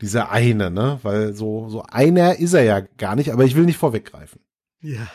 [0.00, 0.98] Dieser eine, ne?
[1.02, 4.40] Weil so, so einer ist er ja gar nicht, aber ich will nicht vorweggreifen.
[4.80, 5.06] Ja.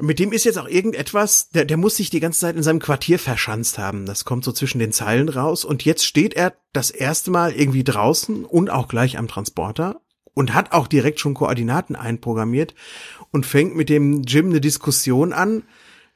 [0.00, 2.80] Mit dem ist jetzt auch irgendetwas, der, der muss sich die ganze Zeit in seinem
[2.80, 4.06] Quartier verschanzt haben.
[4.06, 5.64] Das kommt so zwischen den Zeilen raus.
[5.64, 10.00] Und jetzt steht er das erste Mal irgendwie draußen und auch gleich am Transporter
[10.34, 12.74] und hat auch direkt schon Koordinaten einprogrammiert
[13.30, 15.62] und fängt mit dem Jim eine Diskussion an,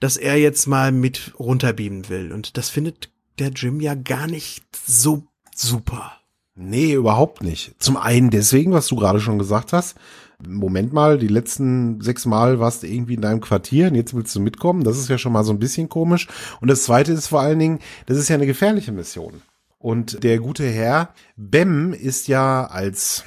[0.01, 2.33] dass er jetzt mal mit runterbeamen will.
[2.33, 6.13] Und das findet der Jim ja gar nicht so super.
[6.55, 7.75] Nee, überhaupt nicht.
[7.79, 9.97] Zum einen deswegen, was du gerade schon gesagt hast.
[10.47, 14.35] Moment mal, die letzten sechs Mal warst du irgendwie in deinem Quartier und jetzt willst
[14.37, 14.85] du mitkommen.
[14.85, 16.29] Das ist ja schon mal so ein bisschen komisch.
[16.61, 19.43] Und das zweite ist vor allen Dingen, das ist ja eine gefährliche Mission.
[19.79, 23.25] Und der gute Herr Bem ist ja als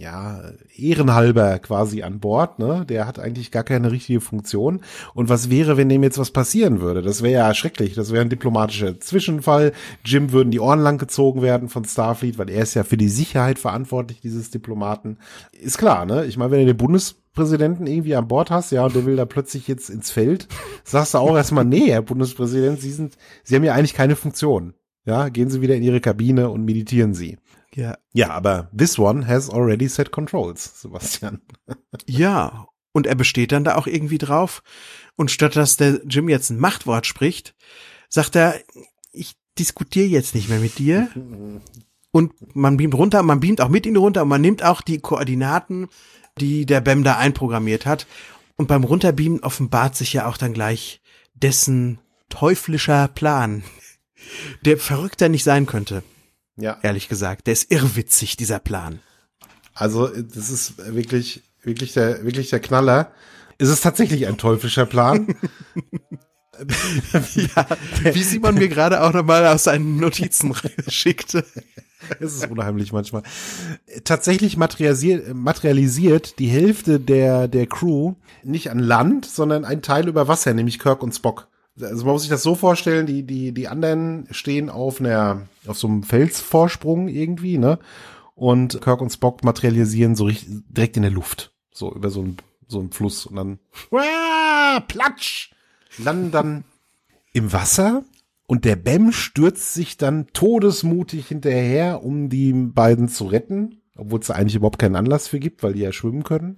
[0.00, 0.40] ja,
[0.74, 2.86] ehrenhalber quasi an Bord, ne?
[2.88, 4.80] Der hat eigentlich gar keine richtige Funktion.
[5.12, 7.02] Und was wäre, wenn dem jetzt was passieren würde?
[7.02, 7.94] Das wäre ja schrecklich.
[7.94, 9.72] Das wäre ein diplomatischer Zwischenfall.
[10.02, 13.10] Jim würden die Ohren lang gezogen werden von Starfleet, weil er ist ja für die
[13.10, 15.18] Sicherheit verantwortlich, dieses Diplomaten.
[15.52, 16.24] Ist klar, ne?
[16.24, 19.26] Ich meine, wenn du den Bundespräsidenten irgendwie an Bord hast, ja, und der will da
[19.26, 20.48] plötzlich jetzt ins Feld,
[20.82, 24.72] sagst du auch erstmal, nee, Herr Bundespräsident, Sie sind, Sie haben ja eigentlich keine Funktion.
[25.04, 27.36] Ja, gehen Sie wieder in Ihre Kabine und meditieren Sie.
[27.74, 27.98] Ja.
[28.12, 31.40] Ja, aber this one has already set controls, Sebastian.
[32.06, 34.62] Ja, und er besteht dann da auch irgendwie drauf.
[35.16, 37.54] Und statt dass der Jim jetzt ein Machtwort spricht,
[38.08, 38.54] sagt er,
[39.12, 41.08] ich diskutiere jetzt nicht mehr mit dir.
[42.12, 44.98] Und man beamt runter, man beamt auch mit ihm runter und man nimmt auch die
[44.98, 45.86] Koordinaten,
[46.40, 48.08] die der Bam da einprogrammiert hat.
[48.56, 51.00] Und beim Runterbeamen offenbart sich ja auch dann gleich
[51.34, 53.62] dessen teuflischer Plan,
[54.64, 56.02] der verrückter nicht sein könnte,
[56.60, 57.46] Ja, ehrlich gesagt.
[57.46, 59.00] Der ist irrwitzig, dieser Plan.
[59.74, 63.12] also das ist wirklich, wirklich der, wirklich der Knaller.
[63.58, 65.34] Es ist tatsächlich ein teuflischer Plan.
[67.34, 67.66] Ja,
[68.12, 70.54] wie Simon mir gerade auch nochmal aus seinen Notizen
[70.88, 71.42] schickte.
[72.18, 73.22] Es ist unheimlich manchmal.
[74.04, 80.28] Tatsächlich materialisiert, materialisiert die Hälfte der, der Crew nicht an Land, sondern ein Teil über
[80.28, 81.48] Wasser, nämlich Kirk und Spock.
[81.82, 85.78] Also man muss sich das so vorstellen, die, die, die anderen stehen auf einer, auf
[85.78, 87.78] so einem Felsvorsprung irgendwie, ne?
[88.34, 91.52] Und Kirk und Spock materialisieren so richtig, direkt in der Luft.
[91.72, 92.36] So über so einen,
[92.68, 93.58] so einen Fluss und dann,
[94.88, 95.50] platsch!
[95.98, 96.64] Landen dann
[97.32, 98.04] im Wasser
[98.46, 104.30] Und der Bem stürzt sich dann todesmutig hinterher, um die beiden zu retten, obwohl es
[104.30, 106.56] eigentlich überhaupt keinen Anlass für gibt, weil die ja schwimmen können.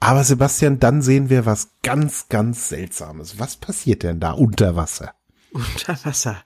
[0.00, 3.38] Aber Sebastian, dann sehen wir was ganz, ganz Seltsames.
[3.38, 5.14] Was passiert denn da unter Wasser?
[5.52, 6.42] Unter Wasser.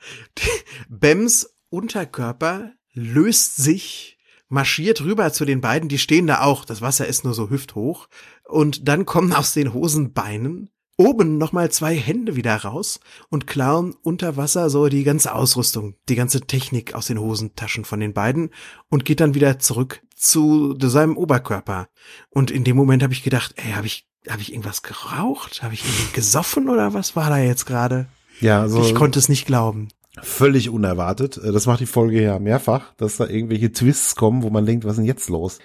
[0.89, 7.07] Bems Unterkörper löst sich, marschiert rüber zu den beiden, die stehen da auch, das Wasser
[7.07, 8.09] ist nur so hüfthoch,
[8.45, 14.37] und dann kommen aus den Hosenbeinen oben nochmal zwei Hände wieder raus und klauen unter
[14.37, 18.51] Wasser so die ganze Ausrüstung, die ganze Technik aus den Hosentaschen von den beiden
[18.89, 21.89] und geht dann wieder zurück zu seinem Oberkörper.
[22.31, 25.63] Und in dem Moment habe ich gedacht, ey, habe ich, hab ich irgendwas geraucht?
[25.63, 28.07] Habe ich irgendwie gesoffen oder was war da jetzt gerade?
[28.41, 28.83] Ja, so.
[28.83, 29.89] Ich konnte es nicht glauben.
[30.21, 31.41] Völlig unerwartet.
[31.43, 34.93] Das macht die Folge ja mehrfach, dass da irgendwelche Twists kommen, wo man denkt, was
[34.93, 35.59] ist denn jetzt los?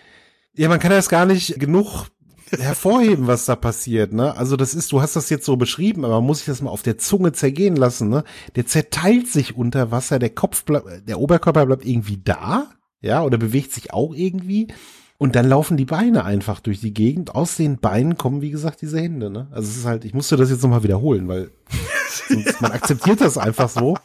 [0.54, 2.08] Ja, man kann das gar nicht genug
[2.52, 4.36] hervorheben, was da passiert, ne?
[4.36, 6.70] Also das ist, du hast das jetzt so beschrieben, aber man muss sich das mal
[6.70, 8.24] auf der Zunge zergehen lassen, ne?
[8.56, 12.68] Der zerteilt sich unter Wasser, der Kopf bleibt, der Oberkörper bleibt irgendwie da,
[13.02, 14.68] ja, oder bewegt sich auch irgendwie.
[15.20, 17.34] Und dann laufen die Beine einfach durch die Gegend.
[17.34, 19.48] Aus den Beinen kommen, wie gesagt, diese Hände, ne?
[19.52, 21.50] Also es ist halt, ich musste das jetzt nochmal wiederholen, weil
[22.30, 23.96] sonst, man akzeptiert das einfach so.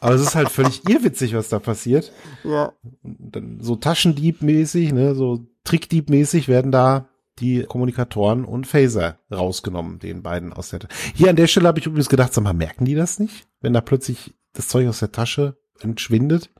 [0.00, 2.12] Aber es ist halt völlig irrwitzig, was da passiert.
[2.42, 2.72] Ja.
[3.02, 7.08] Und dann so Taschendieb-mäßig, ne, so Trickdieb-mäßig werden da
[7.40, 10.80] die Kommunikatoren und Phaser rausgenommen, den beiden aus der
[11.14, 13.46] Hier an der Stelle habe ich übrigens gedacht, sag mal, merken die das nicht?
[13.60, 16.50] Wenn da plötzlich das Zeug aus der Tasche entschwindet?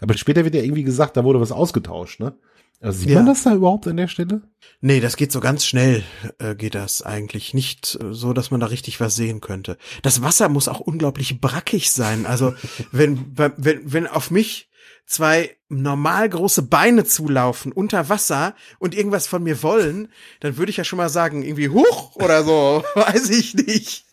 [0.00, 2.34] Aber später wird ja irgendwie gesagt, da wurde was ausgetauscht, ne?
[2.80, 3.16] Also sieht Ja.
[3.18, 4.42] man das da überhaupt an der Stelle?
[4.80, 6.02] Nee, das geht so ganz schnell,
[6.40, 7.54] äh, geht das eigentlich.
[7.54, 9.76] Nicht äh, so, dass man da richtig was sehen könnte.
[10.02, 12.26] Das Wasser muss auch unglaublich brackig sein.
[12.26, 12.54] Also,
[12.90, 13.52] wenn, wenn,
[13.84, 14.68] wenn auf mich
[15.06, 20.08] zwei normal große Beine zulaufen unter Wasser und irgendwas von mir wollen,
[20.40, 24.06] dann würde ich ja schon mal sagen, irgendwie huch oder so, weiß ich nicht.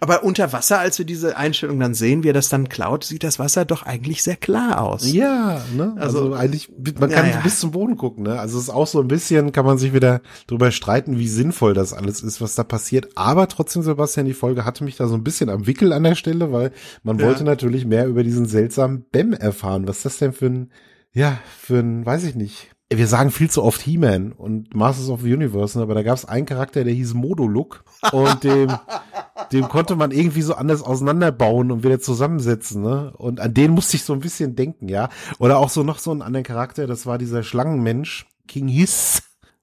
[0.00, 3.24] Aber unter Wasser, als wir diese Einstellung dann sehen, wie er das dann klaut, sieht
[3.24, 5.10] das Wasser doch eigentlich sehr klar aus.
[5.10, 5.94] Ja, ne?
[5.98, 7.40] Also, Also, eigentlich, man ja, kann ja.
[7.40, 8.38] bis zum Boden gucken, ne?
[8.38, 11.74] Also es ist auch so ein bisschen, kann man sich wieder drüber streiten, wie sinnvoll
[11.74, 13.08] das alles ist, was da passiert.
[13.16, 16.14] Aber trotzdem, Sebastian, die Folge hatte mich da so ein bisschen am Wickel an der
[16.14, 16.72] Stelle, weil
[17.02, 17.26] man Ja.
[17.26, 19.88] wollte natürlich mehr über diesen seltsamen Bem erfahren.
[19.88, 20.70] Was ist das denn für ein,
[21.12, 22.70] ja, für ein, weiß ich nicht.
[22.96, 25.82] Wir sagen viel zu oft He-Man und Masters of the Universe, ne?
[25.82, 28.76] aber da gab es einen Charakter, der hieß Moduluk und dem,
[29.52, 33.12] dem konnte man irgendwie so anders auseinanderbauen und wieder zusammensetzen, ne?
[33.16, 35.08] Und an den musste ich so ein bisschen denken, ja.
[35.38, 39.22] Oder auch so noch so einen anderen Charakter, das war dieser Schlangenmensch, King Hiss.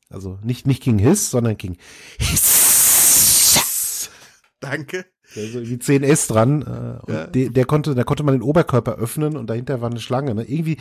[0.10, 1.78] Also nicht, nicht King Hiss, sondern King
[2.20, 4.10] Hiss.
[4.60, 5.06] Danke.
[5.36, 6.62] Ist so wie 10S dran.
[6.62, 7.28] Äh, und Ja.
[7.28, 10.44] der, der konnte, da konnte man den Oberkörper öffnen und dahinter war eine Schlange, ne?
[10.44, 10.78] Irgendwie,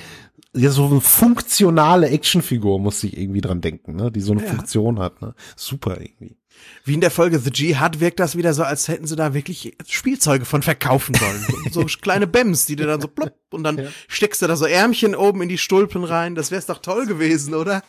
[0.54, 4.10] ja, so eine funktionale Actionfigur musste ich irgendwie dran denken, ne?
[4.10, 4.48] Die so eine Ja.
[4.48, 5.34] Funktion hat, ne?
[5.56, 6.36] Super irgendwie.
[6.84, 9.76] Wie in der Folge The Jihad wirkt das wieder so, als hätten sie da wirklich
[9.88, 11.46] Spielzeuge von verkaufen sollen.
[11.70, 13.84] So, so kleine Bems, die du dann so plopp und dann Ja.
[14.08, 16.34] steckst du da so Ärmchen oben in die Stulpen rein.
[16.34, 17.82] Das wär's doch toll gewesen, oder?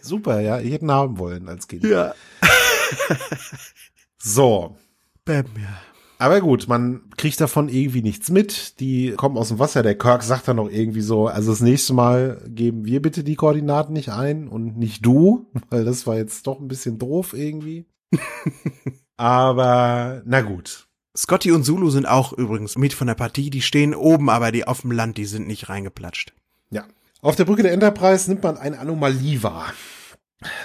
[0.00, 0.60] Super, ja.
[0.60, 1.84] Ich hätte ihn haben wollen als Kind.
[1.84, 2.14] Ja.
[4.18, 4.76] So.
[5.24, 5.80] Bam, ja.
[6.18, 8.78] Aber gut, man kriegt davon irgendwie nichts mit.
[8.80, 9.82] Die kommen aus dem Wasser.
[9.82, 13.34] Der Kirk sagt dann noch irgendwie so, also das nächste Mal geben wir bitte die
[13.34, 17.86] Koordinaten nicht ein und nicht du, weil das war jetzt doch ein bisschen doof irgendwie.
[19.16, 20.88] Aber na gut.
[21.16, 23.50] Scotty und Zulu sind auch übrigens mit von der Partie.
[23.50, 26.32] Die stehen oben, aber die auf dem Land, die sind nicht reingeplatscht.
[26.70, 26.84] Ja.
[27.22, 29.72] Auf der Brücke der Enterprise nimmt man eine Anomalie wahr.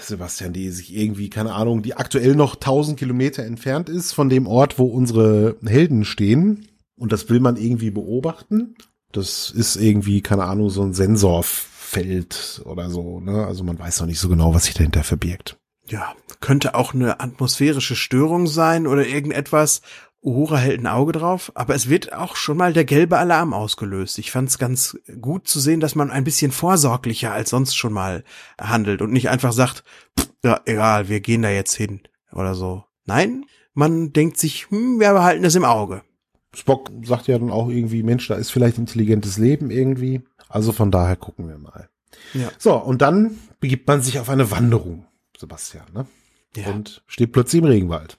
[0.01, 4.47] Sebastian, die sich irgendwie, keine Ahnung, die aktuell noch 1000 Kilometer entfernt ist von dem
[4.47, 6.67] Ort, wo unsere Helden stehen.
[6.97, 8.75] Und das will man irgendwie beobachten.
[9.11, 13.19] Das ist irgendwie, keine Ahnung, so ein Sensorfeld oder so.
[13.19, 13.45] Ne?
[13.45, 15.57] Also man weiß noch nicht so genau, was sich dahinter verbirgt.
[15.87, 19.81] Ja, könnte auch eine atmosphärische Störung sein oder irgendetwas.
[20.21, 24.19] Uhura hält ein Auge drauf, aber es wird auch schon mal der gelbe Alarm ausgelöst.
[24.19, 27.93] Ich fand es ganz gut zu sehen, dass man ein bisschen vorsorglicher als sonst schon
[27.93, 28.23] mal
[28.59, 29.83] handelt und nicht einfach sagt,
[30.19, 32.01] "Pff, ja, egal, wir gehen da jetzt hin
[32.33, 32.83] oder so.
[33.05, 36.03] Nein, man denkt sich, hm, wir behalten es im Auge.
[36.53, 40.21] Spock sagt ja dann auch irgendwie, Mensch, da ist vielleicht intelligentes Leben irgendwie.
[40.47, 41.89] Also von daher gucken wir mal.
[42.33, 42.49] Ja.
[42.57, 45.05] So, und dann begibt man sich auf eine Wanderung,
[45.37, 46.07] Sebastian, ne?
[46.55, 46.71] Ja.
[46.71, 48.17] Und steht plötzlich im Regenwald.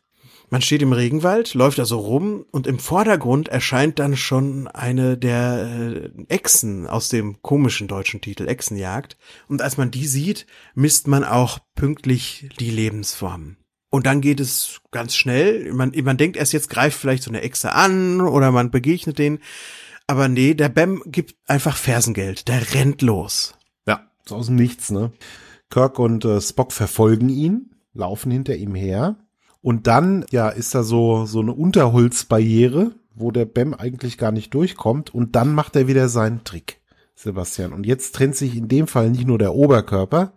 [0.52, 6.10] Man steht im Regenwald, läuft also rum und im Vordergrund erscheint dann schon eine der
[6.16, 9.16] äh, Echsen aus dem komischen deutschen Titel Echsenjagd.
[9.46, 13.58] Und als man die sieht, misst man auch pünktlich die Lebensformen.
[13.90, 15.72] Und dann geht es ganz schnell.
[15.72, 19.38] Man, man denkt erst jetzt greift vielleicht so eine Echse an oder man begegnet den.
[20.08, 22.48] Aber nee, der Bam gibt einfach Fersengeld.
[22.48, 23.54] Der rennt los.
[23.86, 25.12] Ja, so aus dem Nichts, ne?
[25.70, 29.16] Kirk und äh, Spock verfolgen ihn, laufen hinter ihm her.
[29.62, 34.54] Und dann, ja, ist da so, so eine Unterholzbarriere, wo der Bam eigentlich gar nicht
[34.54, 36.80] durchkommt und dann macht er wieder seinen Trick,
[37.14, 37.72] Sebastian.
[37.72, 40.32] Und jetzt trennt sich in dem Fall nicht nur der Oberkörper,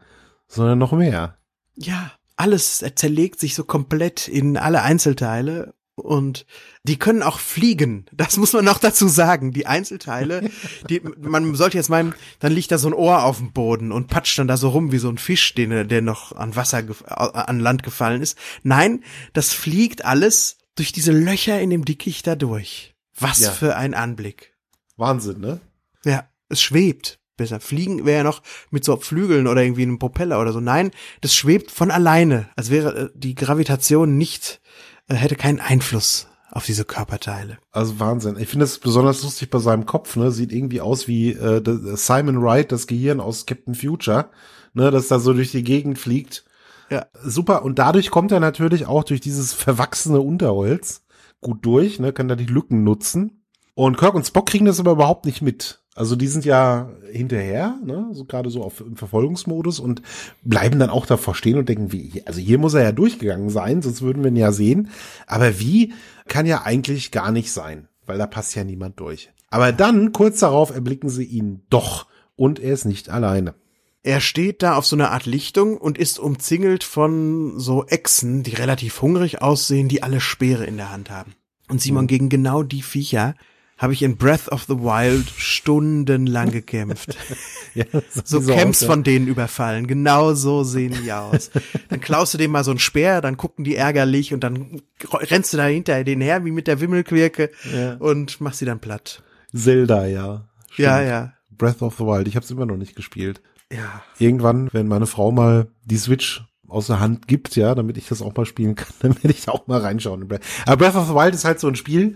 [0.47, 1.38] sondern noch mehr.
[1.75, 6.45] Ja, alles zerlegt sich so komplett in alle Einzelteile und
[6.84, 8.06] die können auch fliegen.
[8.12, 9.51] Das muss man noch dazu sagen.
[9.53, 10.49] Die Einzelteile,
[10.89, 14.08] die, man sollte jetzt meinen, dann liegt da so ein Ohr auf dem Boden und
[14.08, 17.60] patscht dann da so rum wie so ein Fisch, den, der noch an Wasser, an
[17.60, 18.38] Land gefallen ist.
[18.63, 19.03] Nein,
[19.34, 22.95] das fliegt alles durch diese Löcher in dem Dickicht da durch.
[23.17, 23.51] Was ja.
[23.51, 24.53] für ein Anblick.
[24.97, 25.60] Wahnsinn, ne?
[26.03, 27.19] Ja, es schwebt.
[27.36, 30.60] Besser fliegen wäre ja noch mit so Flügeln oder irgendwie einem Propeller oder so.
[30.60, 36.27] Nein, das schwebt von alleine, als wäre äh, die Gravitation nicht äh, hätte keinen Einfluss
[36.51, 37.57] auf diese Körperteile.
[37.71, 38.37] Also Wahnsinn.
[38.37, 40.31] Ich finde es besonders lustig bei seinem Kopf, ne?
[40.31, 41.61] Sieht irgendwie aus wie äh,
[41.95, 44.29] Simon Wright, das Gehirn aus Captain Future,
[44.73, 46.45] ne, das da so durch die Gegend fliegt.
[46.89, 47.07] Ja.
[47.23, 47.63] Super.
[47.63, 51.01] Und dadurch kommt er natürlich auch durch dieses verwachsene Unterholz
[51.41, 53.43] gut durch, ne, kann da die Lücken nutzen.
[53.73, 55.83] Und Kirk und Spock kriegen das aber überhaupt nicht mit.
[55.95, 60.01] Also die sind ja hinterher, ne, so gerade so auf im Verfolgungsmodus und
[60.43, 63.84] bleiben dann auch davor stehen und denken, wie, also hier muss er ja durchgegangen sein,
[63.84, 64.89] sonst würden wir ihn ja sehen.
[65.27, 65.93] Aber wie
[66.27, 69.29] kann ja eigentlich gar nicht sein, weil da passt ja niemand durch.
[69.49, 73.53] Aber dann, kurz darauf, erblicken sie ihn doch und er ist nicht alleine.
[74.01, 78.56] Er steht da auf so einer Art Lichtung und ist umzingelt von so Echsen, die
[78.56, 81.36] relativ hungrig aussehen, die alle Speere in der Hand haben.
[81.69, 82.08] Und Simon, mhm.
[82.08, 83.36] gegen genau die Viecher
[83.77, 87.17] habe ich in Breath of the Wild stundenlang gekämpft.
[87.73, 88.88] ja, so Camps aus, ja.
[88.88, 89.88] von denen überfallen.
[89.88, 91.51] Genau so sehen die aus.
[91.89, 94.81] Dann klaust du dem mal so einen Speer, dann gucken die ärgerlich und dann
[95.12, 97.95] rennst du da hinter denen her wie mit der Wimmelquirke ja.
[97.95, 99.23] und machst sie dann platt.
[99.53, 100.47] Zelda, ja.
[100.71, 100.86] Stimmt.
[100.88, 101.33] Ja, ja.
[101.51, 102.27] Breath of the Wild.
[102.27, 103.41] Ich habe es immer noch nicht gespielt.
[103.71, 104.03] Ja.
[104.19, 108.21] Irgendwann, wenn meine Frau mal die Switch aus der Hand gibt, ja, damit ich das
[108.21, 110.23] auch mal spielen kann, dann werde ich da auch mal reinschauen.
[110.65, 112.15] Aber Breath of the Wild ist halt so ein Spiel,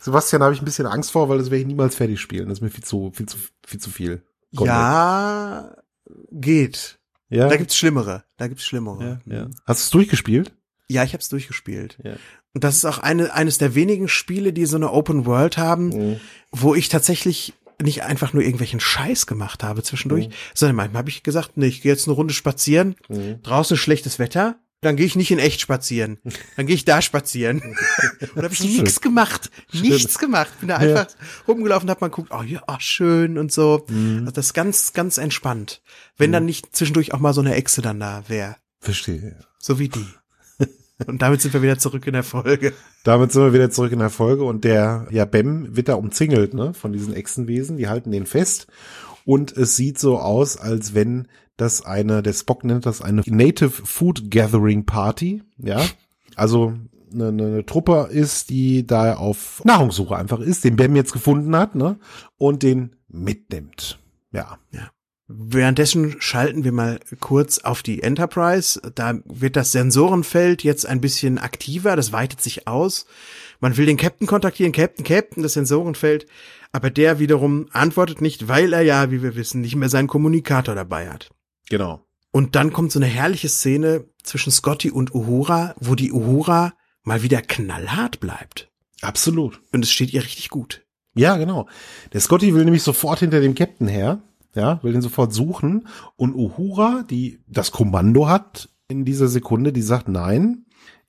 [0.00, 2.48] Sebastian habe ich ein bisschen Angst vor, weil das werde ich niemals fertig spielen.
[2.48, 4.22] Das ist mir viel zu, viel zu, viel zu viel.
[4.54, 4.68] Content.
[4.68, 5.76] Ja,
[6.32, 6.98] geht.
[7.28, 7.48] Ja.
[7.48, 8.24] Da gibt's Schlimmere.
[8.36, 9.20] Da gibt's Schlimmere.
[9.26, 9.50] Ja, ja.
[9.66, 10.52] Hast du es durchgespielt?
[10.88, 11.98] Ja, ich habe es durchgespielt.
[12.02, 12.14] Ja.
[12.54, 15.88] Und das ist auch eine, eines der wenigen Spiele, die so eine Open World haben,
[15.88, 16.20] mhm.
[16.50, 20.32] wo ich tatsächlich nicht einfach nur irgendwelchen Scheiß gemacht habe zwischendurch, mhm.
[20.54, 23.40] sondern manchmal habe ich gesagt, nee, ich gehe jetzt eine Runde spazieren, mhm.
[23.42, 26.18] draußen schlechtes Wetter, dann gehe ich nicht in echt spazieren.
[26.56, 27.60] Dann gehe ich da spazieren.
[28.34, 29.50] und habe ich nichts gemacht.
[29.72, 30.52] Nichts gemacht.
[30.60, 31.16] Bin da einfach ja.
[31.48, 33.84] rumgelaufen, hab mal geguckt, oh ja, oh, schön und so.
[33.88, 34.20] Mhm.
[34.20, 35.82] Also das ist ganz, ganz entspannt.
[36.16, 36.34] Wenn mhm.
[36.34, 38.56] dann nicht zwischendurch auch mal so eine Echse dann da wäre.
[38.80, 39.36] Verstehe.
[39.58, 40.06] So wie die.
[41.06, 42.72] Und damit sind wir wieder zurück in der Folge.
[43.04, 46.54] Damit sind wir wieder zurück in der Folge und der, ja, Bem wird da umzingelt,
[46.54, 47.76] ne, von diesen Echsenwesen.
[47.76, 48.66] Die halten den fest.
[49.28, 53.68] Und es sieht so aus, als wenn das eine, der Spock nennt das eine Native
[53.84, 55.84] Food Gathering Party, ja.
[56.34, 56.72] Also
[57.12, 61.74] eine, eine Truppe ist, die da auf Nahrungssuche einfach ist, den Bam jetzt gefunden hat,
[61.74, 61.98] ne?
[62.38, 63.98] Und den mitnimmt.
[64.32, 64.56] Ja.
[64.72, 64.88] Ja.
[65.26, 68.80] Währenddessen schalten wir mal kurz auf die Enterprise.
[68.94, 73.04] Da wird das Sensorenfeld jetzt ein bisschen aktiver, das weitet sich aus.
[73.60, 76.26] Man will den Captain kontaktieren, Captain, Captain, das Sensorenfeld.
[76.72, 80.74] Aber der wiederum antwortet nicht, weil er ja, wie wir wissen, nicht mehr seinen Kommunikator
[80.74, 81.30] dabei hat.
[81.68, 82.04] Genau.
[82.30, 87.22] Und dann kommt so eine herrliche Szene zwischen Scotty und Uhura, wo die Uhura mal
[87.22, 88.70] wieder knallhart bleibt.
[89.00, 89.60] Absolut.
[89.72, 90.82] Und es steht ihr richtig gut.
[91.14, 91.68] Ja, genau.
[92.12, 94.22] Der Scotty will nämlich sofort hinter dem Captain her,
[94.54, 95.88] ja, will den sofort suchen.
[96.16, 100.66] Und Uhura, die das Kommando hat in dieser Sekunde, die sagt, nein,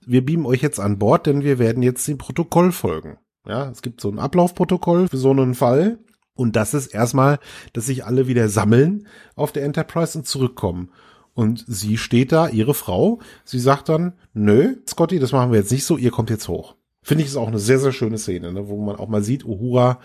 [0.10, 3.20] wir beamen euch jetzt an Bord, denn wir werden jetzt dem Protokoll folgen.
[3.48, 6.00] Ja, es gibt so ein Ablaufprotokoll für so einen Fall.
[6.34, 7.38] Und das ist erstmal,
[7.74, 10.90] dass sich alle wieder sammeln auf der Enterprise und zurückkommen.
[11.36, 15.72] Und sie steht da, ihre Frau, sie sagt dann, nö, Scotty, das machen wir jetzt
[15.72, 16.76] nicht so, ihr kommt jetzt hoch.
[17.04, 19.46] Finde ich ist auch eine sehr, sehr schöne Szene, ne, wo man auch mal sieht,
[19.46, 20.00] Uhura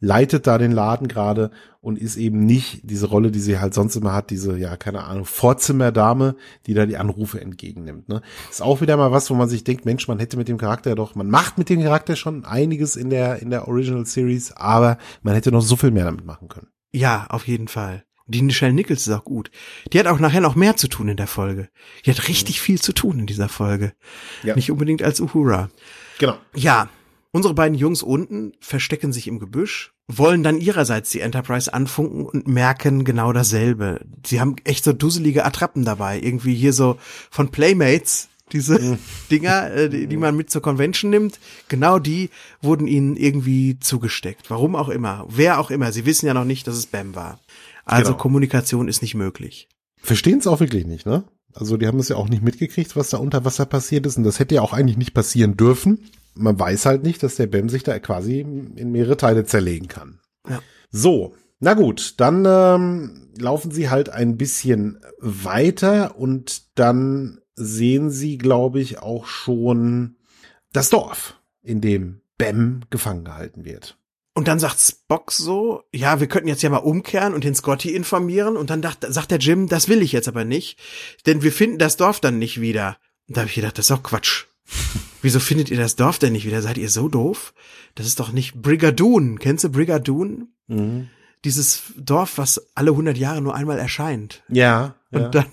[0.00, 3.96] leitet da den Laden gerade und ist eben nicht diese Rolle, die sie halt sonst
[3.96, 8.08] immer hat, diese, ja, keine Ahnung, Vorzimmerdame, die da die Anrufe entgegennimmt.
[8.08, 8.22] Ne?
[8.50, 10.94] Ist auch wieder mal was, wo man sich denkt, Mensch, man hätte mit dem Charakter
[10.94, 14.98] doch, man macht mit dem Charakter schon einiges in der, in der Original Series, aber
[15.22, 16.68] man hätte noch so viel mehr damit machen können.
[16.90, 18.04] Ja, auf jeden Fall.
[18.26, 19.50] Die Michelle Nichols ist auch gut.
[19.92, 21.70] Die hat auch nachher noch mehr zu tun in der Folge.
[22.04, 23.94] Die hat richtig viel zu tun in dieser Folge.
[24.42, 24.54] Ja.
[24.54, 25.70] Nicht unbedingt als Uhura.
[26.18, 26.36] Genau.
[26.54, 26.90] Ja,
[27.30, 32.48] Unsere beiden Jungs unten verstecken sich im Gebüsch, wollen dann ihrerseits die Enterprise anfunken und
[32.48, 34.00] merken genau dasselbe.
[34.26, 36.18] Sie haben echt so dusselige Attrappen dabei.
[36.20, 36.96] Irgendwie hier so
[37.30, 38.98] von Playmates, diese mhm.
[39.30, 41.38] Dinger, äh, die, die, man mit zur Convention nimmt,
[41.68, 42.30] genau die
[42.62, 44.48] wurden ihnen irgendwie zugesteckt.
[44.48, 45.26] Warum auch immer.
[45.28, 45.92] Wer auch immer.
[45.92, 47.40] Sie wissen ja noch nicht, dass es Bam war.
[47.84, 48.22] Also genau.
[48.22, 49.68] Kommunikation ist nicht möglich.
[50.00, 51.24] Verstehen es auch wirklich nicht, ne?
[51.54, 54.16] Also die haben es ja auch nicht mitgekriegt, was da unter Wasser passiert ist.
[54.16, 57.46] Und das hätte ja auch eigentlich nicht passieren dürfen man weiß halt nicht, dass der
[57.46, 60.20] Bem sich da quasi in mehrere Teile zerlegen kann.
[60.48, 60.60] Ja.
[60.90, 68.38] So, na gut, dann ähm, laufen sie halt ein bisschen weiter und dann sehen sie,
[68.38, 70.16] glaube ich, auch schon
[70.72, 73.98] das Dorf, in dem Bem gefangen gehalten wird.
[74.34, 77.92] Und dann sagt Spock so, ja, wir könnten jetzt ja mal umkehren und den Scotty
[77.92, 78.56] informieren.
[78.56, 80.78] Und dann dacht, sagt der Jim, das will ich jetzt aber nicht,
[81.26, 82.98] denn wir finden das Dorf dann nicht wieder.
[83.26, 84.44] Und da habe ich gedacht, das ist doch Quatsch.
[85.22, 86.62] Wieso findet ihr das Dorf denn nicht wieder?
[86.62, 87.54] Seid ihr so doof?
[87.94, 89.38] Das ist doch nicht Brigadoon.
[89.38, 90.48] Kennst du Brigadoon?
[90.68, 91.08] Mhm.
[91.44, 94.42] Dieses Dorf, was alle 100 Jahre nur einmal erscheint.
[94.48, 95.28] Ja, Und ja.
[95.28, 95.46] dann,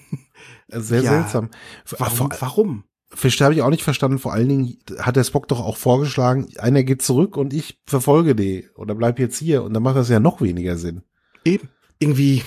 [0.84, 1.49] sehr ja, seltsam.
[1.97, 2.30] warum?
[2.39, 2.84] Warum?
[3.10, 4.19] Verstehe habe ich auch nicht verstanden.
[4.19, 8.36] Vor allen Dingen hat der Spock doch auch vorgeschlagen, einer geht zurück und ich verfolge
[8.36, 9.63] die oder bleib jetzt hier.
[9.63, 11.04] Und dann macht das ja noch weniger Sinn.
[11.45, 11.69] Eben.
[11.99, 12.43] Irgendwie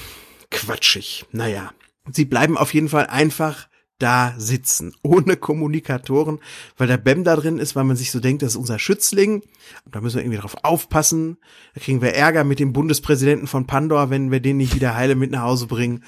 [0.50, 1.24] quatschig.
[1.32, 1.72] Naja.
[2.12, 3.68] Sie bleiben auf jeden Fall einfach
[3.98, 6.38] da sitzen, ohne Kommunikatoren,
[6.76, 9.42] weil der Bem da drin ist, weil man sich so denkt, das ist unser Schützling.
[9.90, 11.38] Da müssen wir irgendwie drauf aufpassen.
[11.74, 15.14] Da kriegen wir Ärger mit dem Bundespräsidenten von Pandor, wenn wir den nicht wieder heile
[15.14, 16.04] mit nach Hause bringen.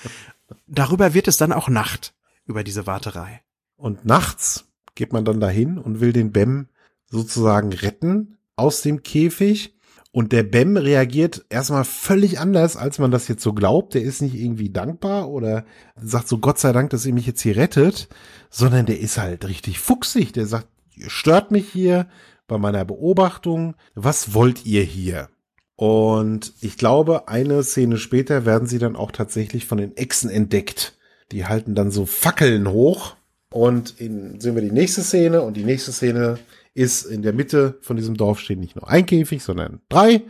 [0.66, 2.14] Darüber wird es dann auch Nacht,
[2.46, 3.42] über diese Warterei.
[3.76, 6.68] Und nachts geht man dann dahin und will den Bem
[7.06, 9.74] sozusagen retten aus dem Käfig.
[10.12, 13.94] Und der Bem reagiert erstmal völlig anders, als man das jetzt so glaubt.
[13.94, 15.64] Der ist nicht irgendwie dankbar oder
[16.02, 18.08] sagt so, Gott sei Dank, dass ihr mich jetzt hier rettet,
[18.50, 20.32] sondern der ist halt richtig fuchsig.
[20.32, 22.08] Der sagt, ihr stört mich hier
[22.48, 23.76] bei meiner Beobachtung.
[23.94, 25.28] Was wollt ihr hier?
[25.76, 30.98] Und ich glaube, eine Szene später werden sie dann auch tatsächlich von den Echsen entdeckt.
[31.30, 33.14] Die halten dann so Fackeln hoch.
[33.52, 35.42] Und in, sehen wir die nächste Szene.
[35.42, 36.38] Und die nächste Szene
[36.74, 40.22] ist in der Mitte von diesem Dorf steht nicht nur ein Käfig, sondern drei.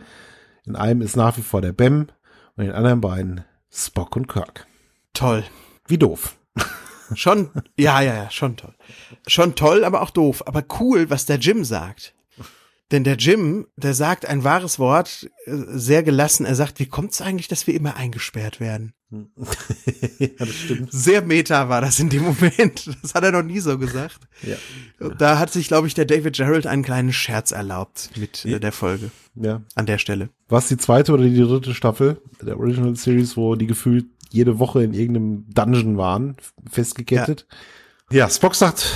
[0.65, 2.07] In einem ist nach wie vor der Bem
[2.55, 4.67] und in den anderen beiden Spock und Kirk.
[5.13, 5.43] Toll.
[5.87, 6.37] Wie doof.
[7.13, 8.73] Schon, ja, ja, ja, schon toll.
[9.27, 10.47] Schon toll, aber auch doof.
[10.47, 12.13] Aber cool, was der Jim sagt.
[12.91, 16.45] Denn der Jim, der sagt ein wahres Wort, äh, sehr gelassen.
[16.45, 18.93] Er sagt, wie kommt es eigentlich, dass wir immer eingesperrt werden?
[20.19, 20.91] ja, das stimmt.
[20.91, 22.89] Sehr meta war das in dem Moment.
[23.01, 24.19] Das hat er noch nie so gesagt.
[24.43, 25.09] Ja.
[25.17, 28.71] Da hat sich, glaube ich, der David Gerald einen kleinen Scherz erlaubt mit äh, der
[28.71, 29.61] Folge ja.
[29.75, 30.29] an der Stelle.
[30.47, 34.59] War es die zweite oder die dritte Staffel der Original Series, wo die gefühlt jede
[34.59, 36.37] Woche in irgendeinem Dungeon waren,
[36.69, 37.47] festgekettet?
[38.11, 38.93] Ja, Spock sagt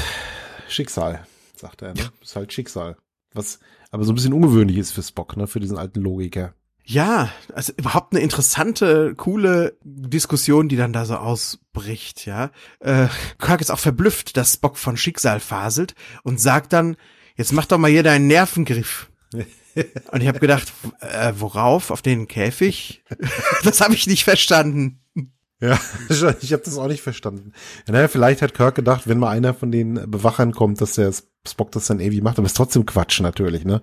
[0.69, 1.25] Schicksal,
[1.57, 1.93] sagt er.
[1.93, 2.09] Ne?
[2.21, 2.95] Ist halt Schicksal.
[3.35, 3.59] Was
[3.91, 5.47] aber so ein bisschen ungewöhnlich ist für Spock, ne?
[5.47, 6.53] für diesen alten Logiker.
[6.83, 12.51] Ja, also überhaupt eine interessante, coole Diskussion, die dann da so ausbricht, ja.
[12.79, 13.07] Äh,
[13.39, 16.95] Kirk ist auch verblüfft, dass Spock von Schicksal faselt und sagt dann,
[17.37, 19.09] jetzt mach doch mal hier deinen Nervengriff.
[20.11, 20.71] Und ich habe gedacht,
[21.01, 21.91] äh, worauf?
[21.91, 23.03] Auf den Käfig?
[23.63, 25.01] das habe ich nicht verstanden.
[25.61, 25.79] Ja,
[26.41, 27.53] ich habe das auch nicht verstanden.
[27.87, 31.13] Ja, naja, vielleicht hat Kirk gedacht, wenn mal einer von den Bewachern kommt, dass der
[31.47, 33.81] Spock das dann irgendwie macht, aber ist trotzdem Quatsch natürlich, ne?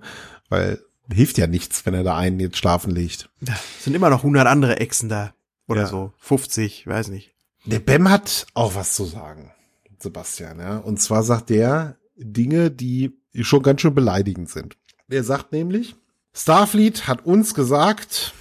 [0.49, 0.79] Weil
[1.11, 3.29] hilft ja nichts, wenn er da einen jetzt schlafen legt.
[3.41, 5.33] Es sind immer noch 100 andere Echsen da.
[5.67, 5.87] Oder Ja.
[5.87, 6.13] so.
[6.19, 7.33] 50, weiß nicht.
[7.65, 9.51] Der Bem hat auch was zu sagen,
[9.99, 10.77] Sebastian, ja.
[10.77, 14.77] Und zwar sagt der Dinge, die schon ganz schön beleidigend sind.
[15.07, 15.95] Der sagt nämlich,
[16.33, 18.33] Starfleet hat uns gesagt,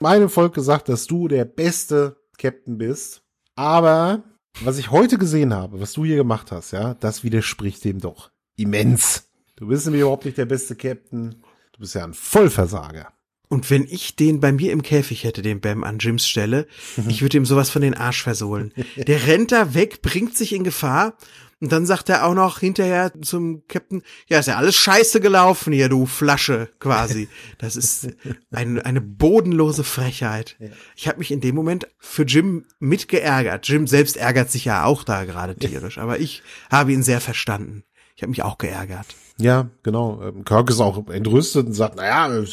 [0.00, 3.22] meinem Volk gesagt, dass du der beste Captain bist.
[3.54, 4.24] Aber
[4.62, 8.30] was ich heute gesehen habe, was du hier gemacht hast, ja, das widerspricht dem doch
[8.56, 9.28] immens.
[9.56, 11.36] Du bist nämlich überhaupt nicht der beste Captain.
[11.72, 13.12] Du bist ja ein Vollversager.
[13.48, 16.66] Und wenn ich den bei mir im Käfig hätte, den Bam an Jims Stelle,
[17.08, 18.72] ich würde ihm sowas von den Arsch versohlen.
[18.96, 21.16] Der rennt da weg, bringt sich in Gefahr
[21.62, 25.72] und dann sagt er auch noch hinterher zum Captain, ja, ist ja alles scheiße gelaufen
[25.72, 27.28] hier, du Flasche, quasi.
[27.58, 28.08] Das ist
[28.50, 30.56] ein, eine bodenlose Frechheit.
[30.96, 33.68] Ich habe mich in dem Moment für Jim mitgeärgert.
[33.68, 37.84] Jim selbst ärgert sich ja auch da gerade tierisch, aber ich habe ihn sehr verstanden.
[38.16, 39.06] Ich habe mich auch geärgert.
[39.38, 40.20] Ja, genau.
[40.20, 42.44] Ähm, Kirk ist auch entrüstet und sagt, naja,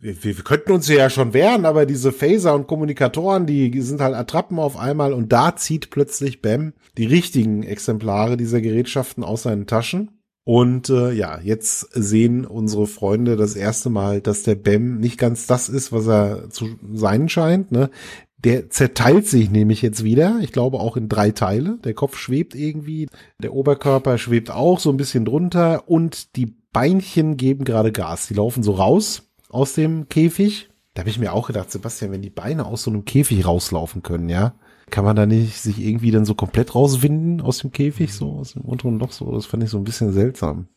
[0.00, 4.14] wir, wir, könnten uns ja schon wehren, aber diese Phaser und Kommunikatoren, die sind halt
[4.14, 9.66] Attrappen auf einmal und da zieht plötzlich Bam die richtigen Exemplare dieser Gerätschaften aus seinen
[9.66, 10.20] Taschen.
[10.44, 15.46] Und äh, ja, jetzt sehen unsere Freunde das erste Mal, dass der Bam nicht ganz
[15.46, 17.70] das ist, was er zu sein scheint.
[17.70, 17.90] Ne?
[18.38, 21.78] Der zerteilt sich nämlich jetzt wieder, ich glaube auch in drei Teile.
[21.84, 23.06] Der Kopf schwebt irgendwie,
[23.42, 28.28] der Oberkörper schwebt auch so ein bisschen drunter und die Beinchen geben gerade Gas.
[28.28, 30.70] Die laufen so raus aus dem Käfig.
[30.94, 34.02] Da habe ich mir auch gedacht, Sebastian, wenn die Beine aus so einem Käfig rauslaufen
[34.02, 34.54] können, ja,
[34.90, 38.54] kann man da nicht sich irgendwie dann so komplett rauswinden aus dem Käfig, so aus
[38.54, 39.30] dem unteren Loch so?
[39.32, 40.68] Das fand ich so ein bisschen seltsam.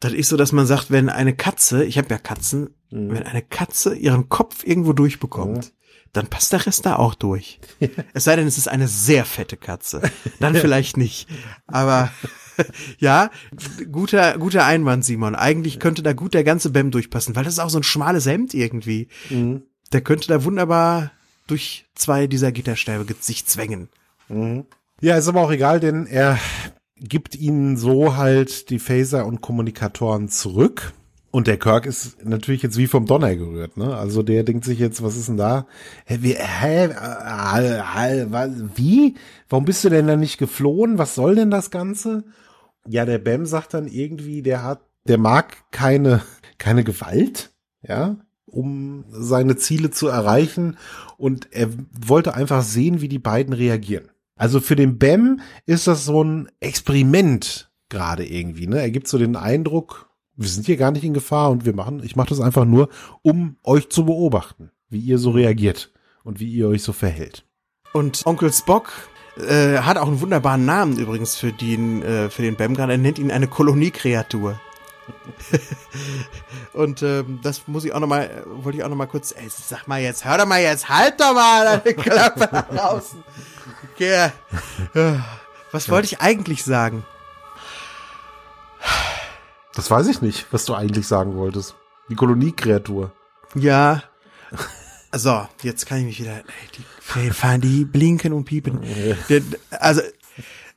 [0.00, 3.42] Das ist so, dass man sagt, wenn eine Katze, ich habe ja Katzen, wenn eine
[3.42, 5.72] Katze ihren Kopf irgendwo durchbekommt,
[6.12, 7.58] dann passt der Rest da auch durch.
[8.12, 10.02] Es sei denn, es ist eine sehr fette Katze.
[10.40, 11.26] Dann vielleicht nicht.
[11.66, 12.10] Aber
[12.98, 13.30] Ja,
[13.90, 15.34] guter, guter Einwand, Simon.
[15.34, 18.26] Eigentlich könnte da gut der ganze Bam durchpassen, weil das ist auch so ein schmales
[18.26, 19.08] Hemd irgendwie.
[19.30, 19.62] Mhm.
[19.92, 21.12] Der könnte da wunderbar
[21.46, 23.88] durch zwei dieser Gitterstäbe sich zwängen.
[25.00, 26.38] Ja, ist aber auch egal, denn er
[26.96, 30.92] gibt ihnen so halt die Phaser und Kommunikatoren zurück.
[31.32, 33.96] Und der Kirk ist natürlich jetzt wie vom Donner gerührt, ne?
[33.96, 35.66] Also der denkt sich jetzt, was ist denn da?
[36.04, 39.14] Hä, wie, hä, äh, hä, was, wie?
[39.48, 40.98] Warum bist du denn da nicht geflohen?
[40.98, 42.24] Was soll denn das Ganze?
[42.86, 46.20] Ja, der Bam sagt dann irgendwie, der hat, der mag keine,
[46.58, 50.76] keine Gewalt, ja, um seine Ziele zu erreichen.
[51.16, 54.10] Und er wollte einfach sehen, wie die beiden reagieren.
[54.36, 58.82] Also für den Bam ist das so ein Experiment gerade irgendwie, ne?
[58.82, 62.02] Er gibt so den Eindruck, wir sind hier gar nicht in Gefahr und wir machen,
[62.02, 62.88] ich mache das einfach nur,
[63.22, 65.92] um euch zu beobachten, wie ihr so reagiert
[66.24, 67.44] und wie ihr euch so verhält.
[67.92, 68.90] Und Onkel Spock
[69.36, 72.92] äh, hat auch einen wunderbaren Namen übrigens für den, äh, für den gerade.
[72.92, 74.58] Er nennt ihn eine Koloniekreatur.
[76.72, 79.32] Und ähm, das muss ich auch noch mal, äh, wollte ich auch noch mal kurz,
[79.32, 83.22] ey, sag mal jetzt, hör doch mal jetzt, halt doch mal deine Klappe da draußen.
[83.94, 84.30] Okay.
[85.72, 87.04] Was wollte ich eigentlich sagen?
[89.74, 91.74] Das weiß ich nicht, was du eigentlich sagen wolltest.
[92.08, 93.12] Die Koloniekreatur.
[93.54, 94.02] Ja.
[95.14, 98.80] So, jetzt kann ich mich wieder, ey, die fahren die blinken und piepen.
[99.70, 100.00] Also,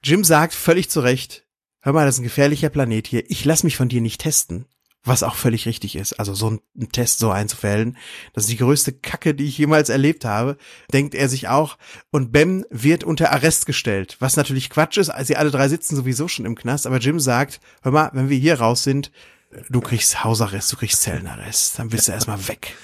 [0.03, 1.45] Jim sagt völlig zu Recht,
[1.79, 3.23] hör mal, das ist ein gefährlicher Planet hier.
[3.31, 4.65] Ich lass mich von dir nicht testen.
[5.07, 6.13] Was auch völlig richtig ist.
[6.13, 7.95] Also so einen Test so einzufällen,
[8.33, 10.57] das ist die größte Kacke, die ich jemals erlebt habe,
[10.91, 11.77] denkt er sich auch.
[12.11, 14.17] Und Bem wird unter Arrest gestellt.
[14.19, 16.87] Was natürlich Quatsch ist, sie alle drei sitzen sowieso schon im Knast.
[16.87, 19.11] Aber Jim sagt, hör mal, wenn wir hier raus sind,
[19.69, 21.77] du kriegst Hausarrest, du kriegst Zellenarrest.
[21.77, 22.75] Dann bist du erstmal weg.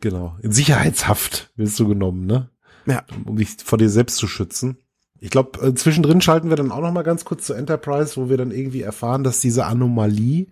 [0.00, 0.36] Genau.
[0.42, 2.50] In Sicherheitshaft wirst du genommen, ne?
[2.86, 3.04] Ja.
[3.24, 4.78] um dich vor dir selbst zu schützen.
[5.18, 8.28] Ich glaube, äh, zwischendrin schalten wir dann auch noch mal ganz kurz zu Enterprise, wo
[8.28, 10.46] wir dann irgendwie erfahren, dass diese Anomalie,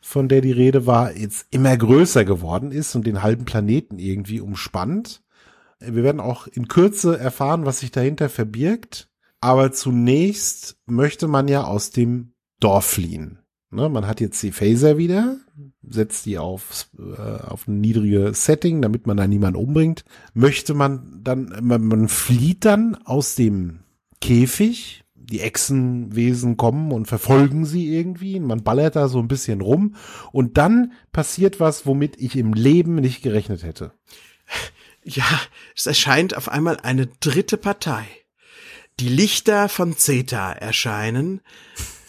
[0.00, 4.40] von der die Rede war, jetzt immer größer geworden ist und den halben Planeten irgendwie
[4.40, 5.22] umspannt.
[5.80, 9.08] Äh, Wir werden auch in Kürze erfahren, was sich dahinter verbirgt.
[9.40, 13.40] Aber zunächst möchte man ja aus dem Dorf fliehen.
[13.70, 15.36] Ne, man hat jetzt die Phaser wieder,
[15.82, 20.04] setzt die auf, äh, auf ein niedriges Setting, damit man da niemanden umbringt.
[20.32, 23.80] Möchte man dann, man, man flieht dann aus dem
[24.24, 25.04] Käfig.
[25.16, 28.40] Die Echsenwesen kommen und verfolgen sie irgendwie.
[28.40, 29.96] Man ballert da so ein bisschen rum.
[30.32, 33.92] Und dann passiert was, womit ich im Leben nicht gerechnet hätte.
[35.06, 35.26] Ja,
[35.76, 38.06] es erscheint auf einmal eine dritte Partei.
[39.00, 41.42] Die Lichter von Zeta erscheinen.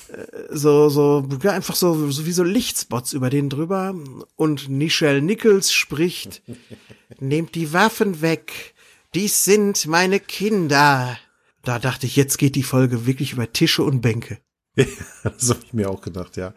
[0.08, 3.94] Äh, So, so, ja, einfach so, so wie so Lichtspots über den drüber.
[4.38, 6.42] Und Nichelle Nichols spricht,
[7.20, 8.74] nehmt die Waffen weg.
[9.14, 11.18] Dies sind meine Kinder.
[11.66, 14.38] Da dachte ich, jetzt geht die Folge wirklich über Tische und Bänke.
[15.24, 16.54] Das habe ich mir auch gedacht, ja.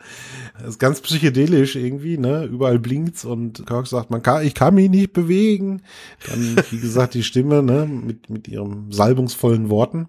[0.58, 2.44] Das ist ganz psychedelisch irgendwie, ne?
[2.44, 5.82] Überall blinkt's und Kirk sagt, man kann, ich kann mich nicht bewegen.
[6.26, 10.08] Dann, wie gesagt, die Stimme, ne, mit, mit ihren salbungsvollen Worten.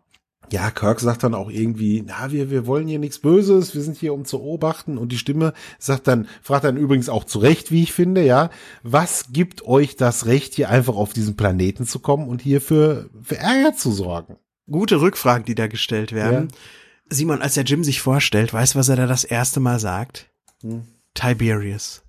[0.52, 3.98] Ja, Kirk sagt dann auch irgendwie, na, wir, wir wollen hier nichts Böses, wir sind
[3.98, 4.98] hier, um zu beobachten.
[4.98, 8.50] Und die Stimme sagt dann, fragt dann übrigens auch zu Recht, wie ich finde, ja,
[8.82, 13.10] was gibt euch das Recht, hier einfach auf diesen Planeten zu kommen und hier für,
[13.22, 14.38] für Ärger zu sorgen?
[14.72, 16.50] Gute Rückfragen, die da gestellt werden.
[16.50, 16.58] Ja.
[17.10, 20.30] Simon, als der Jim sich vorstellt, weißt du, was er da das erste Mal sagt?
[20.62, 20.84] Hm.
[21.14, 22.04] Tiberius.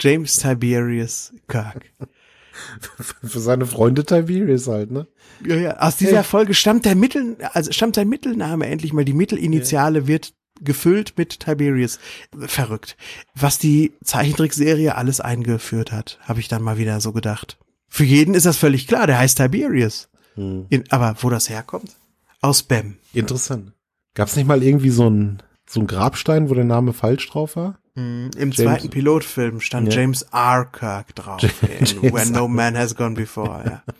[0.00, 1.92] James Tiberius Kirk.
[3.22, 5.06] Für seine Freunde Tiberius halt, ne?
[5.46, 5.76] Ja, ja.
[5.78, 6.24] Aus dieser Hey.
[6.24, 9.04] Folge stammt der Mittel, also stammt sein Mittelname endlich mal.
[9.04, 11.98] Die Mittelinitiale wird gefüllt mit Tiberius.
[12.46, 12.96] Verrückt.
[13.34, 17.58] Was die Zeichentrickserie alles eingeführt hat, habe ich dann mal wieder so gedacht.
[17.88, 20.08] Für jeden ist das völlig klar, der heißt Tiberius.
[20.38, 20.66] Hm.
[20.68, 21.96] In, aber wo das herkommt?
[22.40, 22.96] Aus Bam.
[23.12, 23.72] Interessant.
[24.14, 27.78] Gab's nicht mal irgendwie so ein so ein Grabstein, wo der Name falsch drauf war?
[27.94, 30.00] Im zweiten Pilotfilm stand Ja.
[30.00, 30.66] James R.
[30.66, 31.42] Kirk drauf.
[31.62, 32.46] James When No.
[32.46, 33.64] Man Has Gone Before.
[33.64, 33.82] Ja.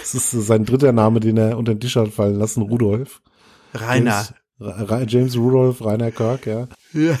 [0.00, 3.20] Das ist sein dritter Name, den er unter den Tisch hat fallen lassen, Rudolf.
[3.74, 4.26] Rainer.
[4.58, 6.68] James, James Rudolf, Rainer Kirk, ja.
[6.92, 7.18] Ja.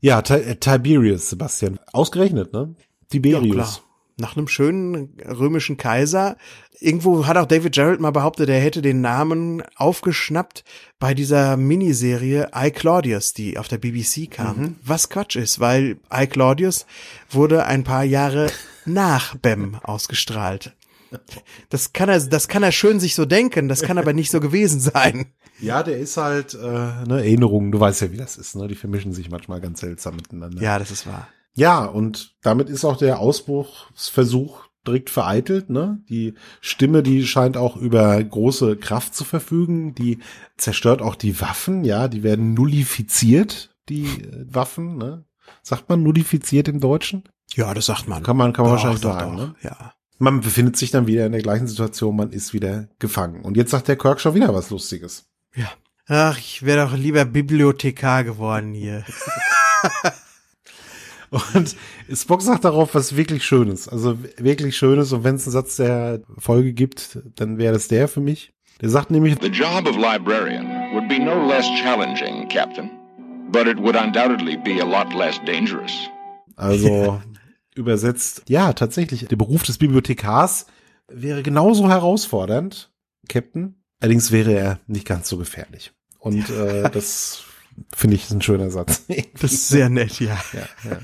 [0.00, 1.78] Ja, äh, Tiberius, Sebastian.
[1.92, 2.74] Ausgerechnet, ne?
[3.08, 3.44] Tiberius.
[3.46, 3.78] Ja, klar.
[4.18, 6.36] Nach einem schönen römischen Kaiser.
[6.80, 10.64] Irgendwo hat auch David Gerald mal behauptet, er hätte den Namen aufgeschnappt
[10.98, 14.76] bei dieser Miniserie I Claudius, die auf der BBC kam.
[14.84, 16.86] Was Quatsch ist, weil I Claudius
[17.30, 18.50] wurde ein paar Jahre
[18.84, 20.74] nach Bem ausgestrahlt.
[21.68, 24.40] Das kann er, das kann er schön sich so denken, das kann aber nicht so
[24.40, 25.26] gewesen sein.
[25.60, 28.66] ja, der ist halt, äh, ne, Erinnerungen, du weißt ja, wie das ist, ne?
[28.66, 30.60] Die vermischen sich manchmal ganz seltsam miteinander.
[30.62, 31.28] Ja, das ist wahr.
[31.54, 36.00] Ja, und damit ist auch der Ausbruchsversuch direkt vereitelt, ne?
[36.08, 40.18] Die Stimme, die scheint auch über große Kraft zu verfügen, die
[40.56, 45.24] zerstört auch die Waffen, ja, die werden nullifiziert, die äh, Waffen, ne?
[45.62, 47.24] Sagt man nullifiziert im Deutschen?
[47.54, 48.22] Ja, das sagt man.
[48.22, 49.46] Kann man, kann man Doch, wahrscheinlich doch, sagen, doch.
[49.48, 49.54] ne?
[49.62, 49.92] Ja.
[50.18, 53.42] Man befindet sich dann wieder in der gleichen Situation, man ist wieder gefangen.
[53.42, 55.26] Und jetzt sagt der Kirk schon wieder was Lustiges.
[55.54, 55.70] Ja.
[56.06, 59.04] Ach, ich wäre doch lieber Bibliothekar geworden hier.
[61.54, 61.76] Und
[62.12, 63.88] Spock sagt darauf was wirklich Schönes.
[63.88, 65.12] Also wirklich Schönes.
[65.12, 68.52] Und wenn es einen Satz der Folge gibt, dann wäre das der für mich.
[68.80, 72.90] Der sagt nämlich, The job of librarian would be no less challenging, Captain,
[73.50, 75.92] but it would undoubtedly be a lot less dangerous.
[76.56, 77.20] also
[77.74, 80.66] übersetzt, ja, tatsächlich, der Beruf des Bibliothekars
[81.08, 82.90] wäre genauso herausfordernd,
[83.28, 83.82] Captain.
[84.00, 85.92] Allerdings wäre er nicht ganz so gefährlich.
[86.18, 87.44] Und äh, das
[87.94, 89.04] finde ich ist ein schöner Satz.
[89.40, 90.40] Das ist sehr nett, ja.
[90.52, 90.98] ja, ja.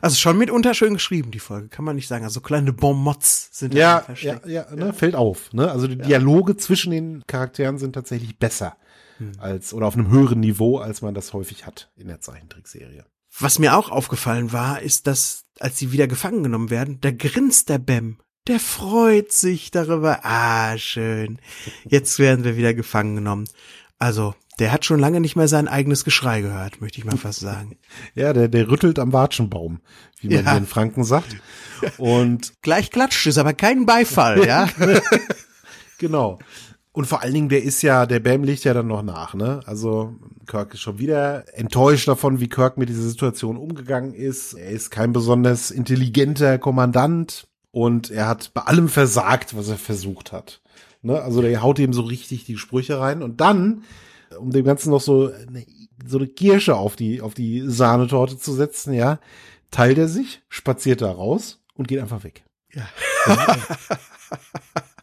[0.00, 2.24] Also schon mitunter schön geschrieben, die Folge, kann man nicht sagen.
[2.24, 4.46] Also kleine Bonmots sind Ja, ja, versteckt.
[4.46, 5.52] ja, ne, fällt auf.
[5.52, 5.70] Ne?
[5.70, 8.76] Also die Dialoge zwischen den Charakteren sind tatsächlich besser
[9.38, 13.04] als oder auf einem höheren Niveau, als man das häufig hat in der Zeichentrickserie.
[13.38, 17.68] Was mir auch aufgefallen war, ist, dass, als sie wieder gefangen genommen werden, da grinst
[17.68, 18.18] der Bam.
[18.48, 20.20] Der freut sich darüber.
[20.24, 21.38] Ah, schön.
[21.84, 23.46] Jetzt werden wir wieder gefangen genommen.
[23.98, 27.40] Also, der hat schon lange nicht mehr sein eigenes Geschrei gehört, möchte ich mal fast
[27.40, 27.78] sagen.
[28.14, 29.80] Ja, der, der rüttelt am Watschenbaum,
[30.20, 30.50] wie man Ja.
[30.50, 31.36] hier in Franken sagt.
[31.98, 34.68] Und Gleich klatscht es, aber kein Beifall, ja?
[35.98, 36.38] genau.
[36.94, 39.60] Und vor allen Dingen, der ist ja, der Bam liegt ja dann noch nach, ne?
[39.64, 40.14] Also
[40.46, 44.52] Kirk ist schon wieder enttäuscht davon, wie Kirk mit dieser Situation umgegangen ist.
[44.52, 50.32] Er ist kein besonders intelligenter Kommandant und er hat bei allem versagt, was er versucht
[50.32, 50.60] hat.
[51.00, 51.18] Ne?
[51.22, 53.84] Also der haut ihm so richtig die Sprüche rein und dann,
[54.38, 55.64] um dem Ganzen noch so eine,
[56.06, 59.18] so eine Kirsche auf die, auf die Sahnetorte zu setzen, ja,
[59.70, 62.44] teilt er sich, spaziert da raus und geht einfach weg.
[62.72, 62.86] Ja.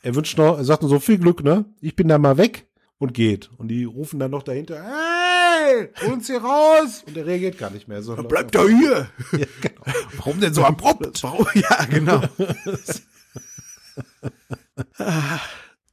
[0.01, 1.65] Er wünscht noch, er sagt nur so viel Glück, ne?
[1.81, 2.67] Ich bin da mal weg
[2.99, 3.49] und geht.
[3.57, 7.03] Und die rufen dann noch dahinter, hey, hol uns hier raus!
[7.05, 8.01] Und er reagiert gar nicht mehr.
[8.01, 9.09] sondern- Bleibt da hier!
[9.37, 9.81] Ja, genau.
[10.15, 11.21] Warum denn so abrupt?
[11.21, 11.45] Warum?
[11.53, 12.21] Ja, genau.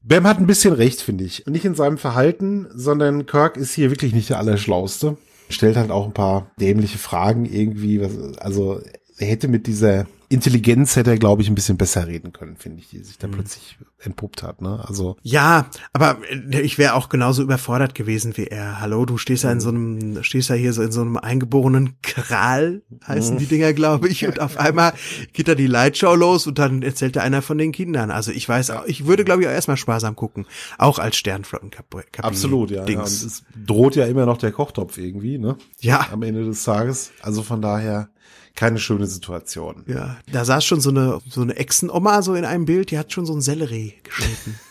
[0.09, 1.47] Bam hat ein bisschen recht, finde ich.
[1.47, 5.17] Nicht in seinem Verhalten, sondern Kirk ist hier wirklich nicht der Allerschlauste.
[5.49, 8.01] Stellt halt auch ein paar dämliche Fragen irgendwie.
[8.01, 8.81] Was, also
[9.19, 12.81] er hätte mit dieser Intelligenz hätte er, glaube ich, ein bisschen besser reden können, finde
[12.81, 14.61] ich, die sich da plötzlich entpuppt hat.
[14.61, 14.85] Ne?
[14.87, 18.81] Also Ja, aber äh, ich wäre auch genauso überfordert gewesen wie er.
[18.81, 21.97] Hallo, du stehst ja in so einem, stehst ja hier so in so einem eingeborenen
[22.03, 24.95] Kral, heißen die Dinger, glaube ich, und auf einmal
[25.33, 28.11] geht da die Lightshow los und dann erzählt da einer von den Kindern.
[28.11, 30.47] Also ich weiß auch, ich würde, glaube ich, auch erstmal sparsam gucken.
[30.79, 32.25] Auch als Sternflottenkapitän.
[32.25, 32.77] absolut, ja.
[32.77, 32.83] ja.
[32.83, 33.23] Und Dings.
[33.23, 35.57] es droht ja immer noch der Kochtopf irgendwie, ne?
[35.81, 36.09] Ja.
[36.13, 37.13] Am Ende des Tages.
[37.23, 38.09] Also von daher
[38.57, 39.85] keine schöne Situation.
[39.87, 43.13] Ja, da saß schon so eine, so eine Echsenoma so in einem Bild, die hat
[43.13, 44.59] schon so ein Sellerie geschnitten.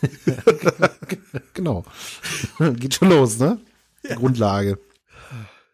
[1.53, 1.85] Genau.
[2.75, 3.59] Geht schon los, ne?
[4.03, 4.77] Die Grundlage.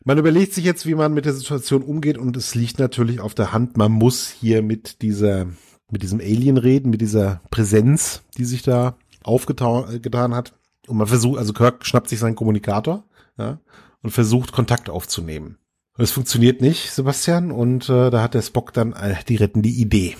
[0.04, 3.34] Man überlegt sich jetzt, wie man mit der Situation umgeht und es liegt natürlich auf
[3.34, 5.48] der Hand, man muss hier mit dieser,
[5.92, 10.54] mit diesem Alien reden, mit dieser Präsenz, die sich da aufgetan hat.
[10.88, 13.04] Und man versucht, also Kirk schnappt sich seinen Kommunikator,
[13.38, 13.60] ja,
[14.02, 15.58] und versucht Kontakt aufzunehmen.
[15.98, 20.16] Es funktioniert nicht, Sebastian, und äh, da hat der Spock dann äh, die rettende Idee.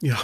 [0.00, 0.16] Ja.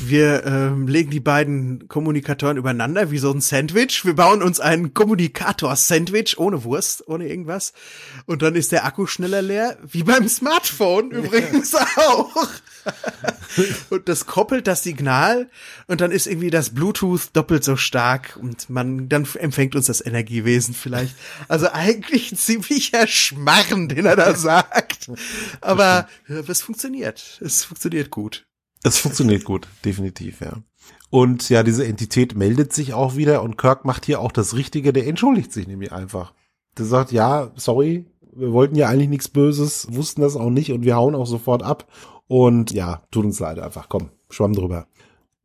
[0.00, 4.06] Wir ähm, legen die beiden Kommunikatoren übereinander wie so ein Sandwich.
[4.06, 7.74] Wir bauen uns ein Kommunikator-Sandwich ohne Wurst, ohne irgendwas.
[8.24, 12.48] Und dann ist der Akku schneller leer, wie beim Smartphone übrigens auch.
[13.90, 15.48] und das koppelt das Signal
[15.86, 20.04] und dann ist irgendwie das Bluetooth doppelt so stark und man dann empfängt uns das
[20.04, 21.14] Energiewesen vielleicht.
[21.48, 25.10] Also eigentlich ein ziemlicher Schmarren, den er da sagt.
[25.60, 27.40] Aber es funktioniert.
[27.42, 28.46] Es funktioniert gut.
[28.82, 30.54] Das funktioniert gut, definitiv, ja.
[31.10, 34.92] Und ja, diese Entität meldet sich auch wieder und Kirk macht hier auch das Richtige,
[34.92, 36.32] der entschuldigt sich nämlich einfach.
[36.78, 40.84] Der sagt, ja, sorry, wir wollten ja eigentlich nichts Böses, wussten das auch nicht und
[40.84, 41.86] wir hauen auch sofort ab.
[42.32, 44.86] Und ja, tut uns leid einfach, komm, schwamm drüber.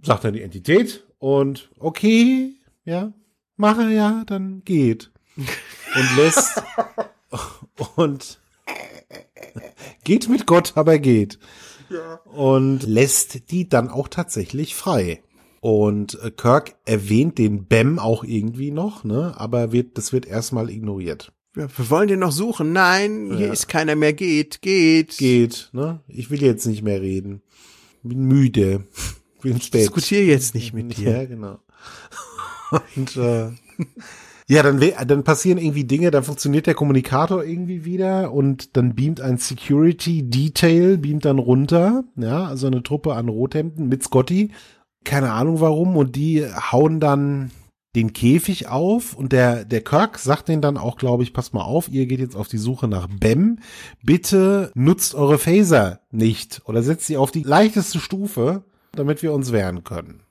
[0.01, 2.53] Sagt dann die Entität und okay,
[2.85, 3.11] ja,
[3.57, 5.11] mache ja, dann geht.
[5.35, 6.63] Und lässt
[7.97, 8.39] und
[10.05, 11.39] geht mit Gott, aber geht
[12.23, 15.21] und lässt die dann auch tatsächlich frei.
[15.59, 19.33] Und äh, Kirk erwähnt den Bam auch irgendwie noch, ne?
[19.35, 21.33] Aber wird, das wird erstmal ignoriert.
[21.57, 22.71] Wir wollen den noch suchen.
[22.71, 23.53] Nein, hier Ja.
[23.53, 24.13] ist keiner mehr.
[24.13, 25.17] Geht, geht.
[25.17, 25.99] Geht, ne?
[26.07, 27.41] Ich will jetzt nicht mehr reden.
[28.03, 28.83] Bin müde.
[29.41, 29.81] Will ins Bett.
[29.81, 31.11] Diskutiere jetzt nicht mit dir.
[31.11, 31.59] Ja, genau.
[32.95, 33.49] Und äh,
[34.49, 39.19] Ja, dann, dann passieren irgendwie Dinge, dann funktioniert der Kommunikator irgendwie wieder und dann beamt
[39.19, 44.51] ein Security Detail, beamt dann runter, ja, also eine Truppe an Rothemden mit Scotty.
[45.03, 47.51] Keine Ahnung warum und die hauen dann
[47.97, 51.63] den Käfig auf und der, der Kirk sagt denen dann auch, glaube ich, passt mal
[51.63, 53.57] auf, ihr geht jetzt auf die Suche nach Bem.
[54.03, 59.51] Bitte nutzt eure Phaser nicht oder setzt sie auf die leichteste Stufe, damit wir uns
[59.51, 60.21] wehren können.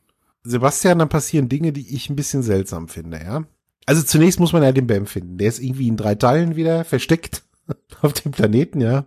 [0.44, 3.42] Sebastian, dann passieren Dinge, die ich ein bisschen seltsam finde, ja.
[3.84, 5.38] Also zunächst muss man ja den Bam finden.
[5.38, 7.42] Der ist irgendwie in drei Teilen wieder versteckt
[8.00, 9.06] auf dem Planeten, ja.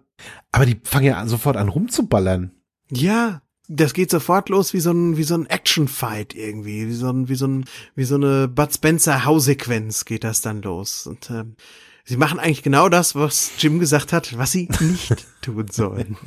[0.51, 2.51] Aber die fangen ja sofort an rumzuballern.
[2.91, 7.09] Ja, das geht sofort los wie so ein wie so ein Action-Fight irgendwie, wie so
[7.09, 7.65] ein wie so ein
[7.95, 11.55] wie so eine Bud Spencer Hausequenz geht das dann los und ähm,
[12.03, 16.17] sie machen eigentlich genau das, was Jim gesagt hat, was sie nicht tun sollen.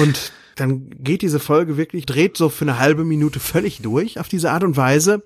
[0.00, 4.28] Und dann geht diese Folge wirklich dreht so für eine halbe Minute völlig durch auf
[4.28, 5.22] diese Art und Weise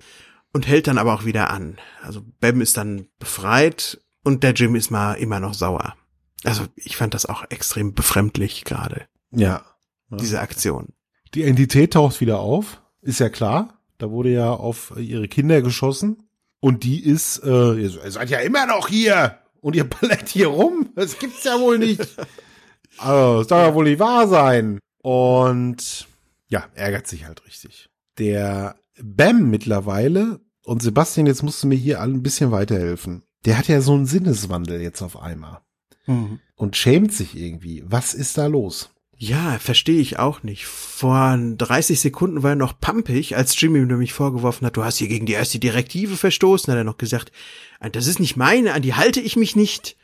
[0.51, 1.77] und hält dann aber auch wieder an.
[2.01, 5.95] Also Bam ist dann befreit und der Jim ist mal immer noch sauer.
[6.43, 9.63] Also ich fand das auch extrem befremdlich gerade Ja.
[10.09, 10.93] Diese Aktion.
[11.33, 13.81] Die Entität taucht wieder auf, ist ja klar.
[13.97, 16.29] Da wurde ja auf ihre Kinder geschossen.
[16.59, 19.39] Und die ist, äh, ihr seid ja immer noch hier.
[19.61, 20.89] Und ihr ballert hier rum.
[20.95, 22.01] Das gibt's ja wohl nicht.
[22.99, 24.79] Also, das darf ja wohl nicht wahr sein.
[25.03, 26.07] Und
[26.47, 27.89] ja, ärgert sich halt richtig.
[28.17, 33.21] Der Bam mittlerweile, und Sebastian, jetzt musst du mir hier ein bisschen weiterhelfen.
[33.45, 35.61] Der hat ja so einen Sinneswandel jetzt auf einmal.
[36.55, 37.83] Und schämt sich irgendwie.
[37.85, 38.89] Was ist da los?
[39.19, 40.65] Ja, verstehe ich auch nicht.
[40.65, 44.97] Vor 30 Sekunden war er noch pampig, als Jimmy ihm nämlich vorgeworfen hat, du hast
[44.97, 47.31] hier gegen die erste Direktive verstoßen, hat er noch gesagt,
[47.91, 49.97] das ist nicht meine, an die halte ich mich nicht.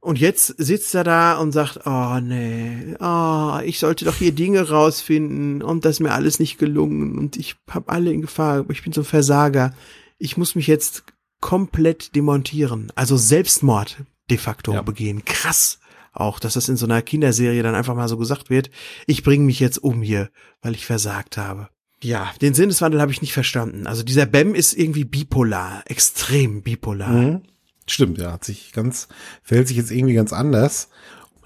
[0.00, 4.68] Und jetzt sitzt er da und sagt, oh nee, oh, ich sollte doch hier Dinge
[4.68, 8.82] rausfinden und das ist mir alles nicht gelungen und ich habe alle in Gefahr, ich
[8.82, 9.74] bin so ein Versager.
[10.18, 11.04] Ich muss mich jetzt
[11.40, 13.96] komplett demontieren, also Selbstmord
[14.30, 14.82] de facto Ja.
[14.82, 15.24] begehen.
[15.24, 15.78] Krass
[16.14, 18.70] auch, dass das in so einer Kinderserie dann einfach mal so gesagt wird,
[19.06, 20.30] ich bringe mich jetzt um hier,
[20.62, 21.68] weil ich versagt habe.
[22.02, 23.86] Ja, den Sinneswandel habe ich nicht verstanden.
[23.86, 27.10] Also dieser Bam ist irgendwie bipolar, extrem bipolar.
[27.10, 27.42] Mhm.
[27.86, 29.08] Stimmt, ja, hat sich ganz,
[29.42, 30.88] verhält sich jetzt irgendwie ganz anders.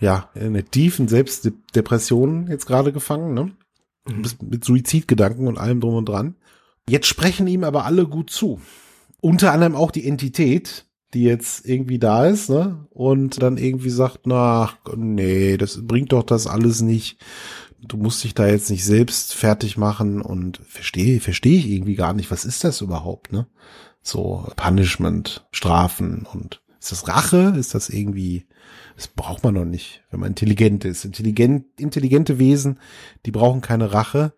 [0.00, 3.52] Ja, in einer tiefen Selbstdepression jetzt gerade gefangen, ne?
[4.06, 6.34] Mit- Mit Suizidgedanken und allem drum und dran.
[6.88, 8.60] Jetzt sprechen ihm aber alle gut zu.
[9.20, 12.86] Unter anderem auch die Entität, die jetzt irgendwie da ist, ne?
[12.90, 17.18] Und dann irgendwie sagt, na, nee, das bringt doch das alles nicht.
[17.80, 22.12] Du musst dich da jetzt nicht selbst fertig machen und verstehe, verstehe ich irgendwie gar
[22.12, 22.30] nicht.
[22.30, 23.46] Was ist das überhaupt, ne?
[24.02, 27.54] So Punishment, Strafen und ist das Rache?
[27.58, 28.46] Ist das irgendwie,
[28.96, 31.04] das braucht man doch nicht, wenn man intelligent ist.
[31.04, 32.78] Intelligent, intelligente Wesen,
[33.26, 34.34] die brauchen keine Rache.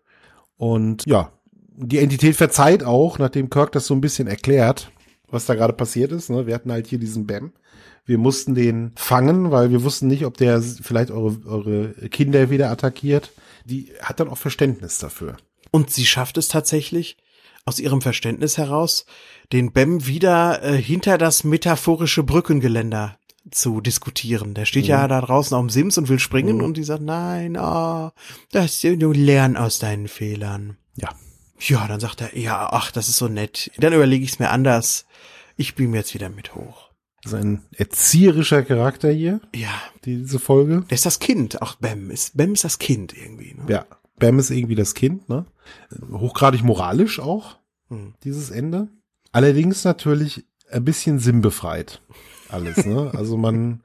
[0.57, 1.31] Und ja,
[1.75, 4.91] die Entität verzeiht auch, nachdem Kirk das so ein bisschen erklärt,
[5.31, 6.29] was da gerade passiert ist.
[6.29, 6.47] Ne?
[6.47, 7.51] Wir hatten halt hier diesen Bam.
[8.05, 12.71] Wir mussten den fangen, weil wir wussten nicht, ob der vielleicht eure, eure Kinder wieder
[12.71, 13.31] attackiert.
[13.65, 15.37] Die hat dann auch Verständnis dafür.
[15.71, 17.17] Und sie schafft es tatsächlich,
[17.65, 19.05] aus ihrem Verständnis heraus,
[19.53, 23.17] den Bem wieder äh, hinter das metaphorische Brückengeländer
[23.49, 24.53] zu diskutieren.
[24.53, 27.57] Der steht ja da draußen auf dem Sims und will springen und die sagt, nein,
[27.57, 28.13] ah,
[28.51, 30.77] das du lern aus deinen Fehlern.
[30.95, 31.09] Ja.
[31.67, 33.71] Ja, dann sagt er, ja, ach, das ist so nett.
[33.77, 35.05] Dann überlege ich es mir anders.
[35.57, 36.89] Ich beam jetzt wieder mit hoch.
[37.23, 39.69] Das ist ein erzieherischer Charakter hier, Ja,
[40.05, 40.81] die, diese Folge.
[40.89, 41.61] der ist das Kind.
[41.61, 43.53] Auch Bem ist, Bem ist das Kind irgendwie.
[43.53, 43.63] Ne?
[43.67, 43.85] Ja.
[44.17, 45.45] Bam ist irgendwie das Kind, ne?
[46.11, 47.57] Hochgradig moralisch auch,
[47.89, 48.13] Hm.
[48.23, 48.87] dieses Ende.
[49.31, 52.01] Allerdings natürlich ein bisschen sinnbefreit.
[52.49, 53.11] Alles, ne?
[53.15, 53.83] Also man,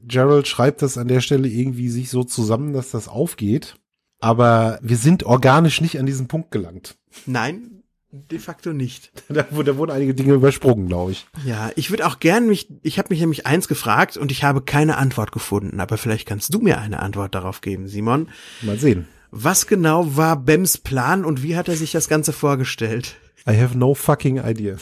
[0.00, 3.76] Gerald schreibt das an der Stelle irgendwie sich so zusammen, dass das aufgeht.
[4.20, 6.96] Aber wir sind organisch nicht an diesen Punkt gelangt.
[7.26, 9.12] Nein, de facto nicht.
[9.28, 11.26] Da, da wurden einige Dinge übersprungen, glaube ich.
[11.44, 14.62] Ja, ich würde auch gern mich, ich habe mich nämlich eins gefragt und ich habe
[14.62, 18.28] keine Antwort gefunden, aber vielleicht kannst du mir eine Antwort darauf geben, Simon.
[18.62, 19.06] Mal sehen.
[19.30, 23.16] Was genau war Bems Plan und wie hat er sich das Ganze vorgestellt?
[23.46, 24.76] I have no fucking idea.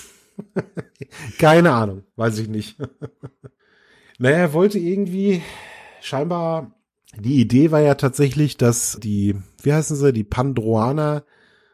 [1.38, 2.76] Keine Ahnung, weiß ich nicht.
[4.18, 5.42] naja, er wollte irgendwie
[6.00, 6.70] scheinbar,
[7.18, 11.24] die Idee war ja tatsächlich, dass die, wie heißen sie, die Pandroaner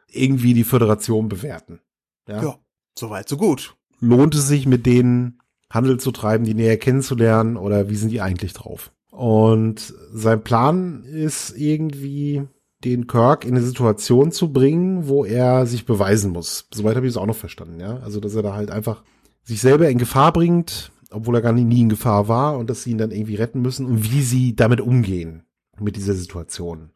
[0.08, 1.80] irgendwie die Föderation bewerten.
[2.28, 2.42] Ja.
[2.42, 2.58] Ja,
[2.98, 3.76] soweit so gut.
[4.00, 5.40] Lohnt es sich mit denen
[5.70, 8.92] Handel zu treiben, die näher kennenzulernen oder wie sind die eigentlich drauf?
[9.10, 12.46] Und sein Plan ist irgendwie
[12.84, 16.66] den Kirk in eine Situation zu bringen, wo er sich beweisen muss.
[16.72, 17.98] Soweit habe ich es auch noch verstanden, ja.
[17.98, 19.02] Also, dass er da halt einfach
[19.44, 22.90] sich selber in Gefahr bringt, obwohl er gar nie, in Gefahr war und dass sie
[22.90, 25.44] ihn dann irgendwie retten müssen und wie sie damit umgehen
[25.80, 26.90] mit dieser Situation.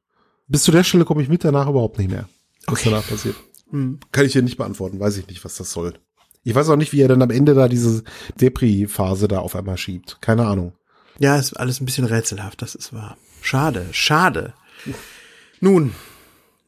[0.49, 2.29] Bis zu der Stelle komme ich mit, danach überhaupt nicht mehr.
[2.67, 2.91] Was Okay.
[2.91, 3.37] danach passiert.
[3.71, 3.99] Hm.
[4.13, 5.95] Kann ich hier nicht beantworten, weiß ich nicht, was das soll.
[6.45, 8.05] Ich weiß auch nicht, wie er dann am Ende da diese
[8.41, 10.19] Depri-Phase da auf einmal schiebt.
[10.21, 10.73] Keine Ahnung.
[11.19, 13.17] Ja, ist alles ein bisschen rätselhaft, das ist wahr.
[13.43, 14.55] Schade, schade.
[15.61, 15.93] Nun,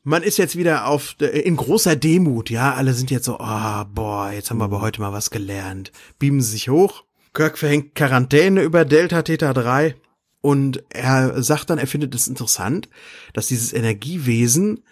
[0.02, 3.84] man ist jetzt wieder auf in großer Demut, ja, alle sind jetzt so, ah, oh,
[3.94, 5.92] boah, jetzt haben wir aber heute mal was gelernt.
[6.18, 7.04] Beamen sie sich hoch.
[7.32, 9.94] Kirk verhängt Quarantäne über Delta Theta 3
[10.40, 12.88] und er sagt dann, er findet es interessant,
[13.32, 14.84] dass dieses Energiewesen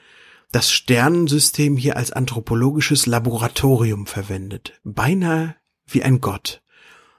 [0.53, 4.81] das Sternensystem hier als anthropologisches Laboratorium verwendet.
[4.85, 5.57] Beinahe
[5.89, 6.63] wie ein Gott.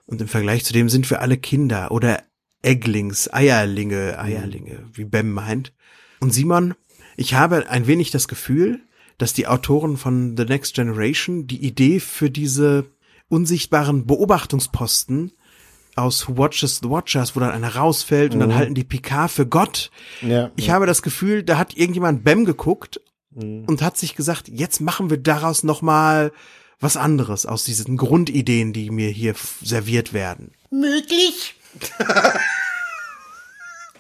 [0.05, 2.23] Und im Vergleich zu dem sind wir alle Kinder oder
[2.61, 5.73] Egglings, Eierlinge, Eierlinge, wie Bem meint.
[6.19, 6.73] Und Simon,
[7.15, 8.81] ich habe ein wenig das Gefühl,
[9.17, 12.85] dass die Autoren von The Next Generation die Idee für diese
[13.29, 15.33] unsichtbaren Beobachtungsposten
[15.95, 19.47] aus Who Watches the Watchers, wo dann einer rausfällt und dann halten die Picard für
[19.47, 19.89] Gott.
[20.21, 20.73] Ja, Ich ja.
[20.75, 23.01] habe das Gefühl, da hat irgendjemand Bem geguckt
[23.31, 23.65] Mhm.
[23.67, 26.31] und hat sich gesagt, jetzt machen wir daraus noch mal
[26.79, 30.51] was anderes aus diesen Grundideen, die mir hier serviert werden.
[30.71, 31.55] Möglich?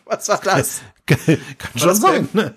[0.05, 0.81] Was war das?
[1.05, 1.17] Kann
[1.75, 2.53] schon das sein, ne?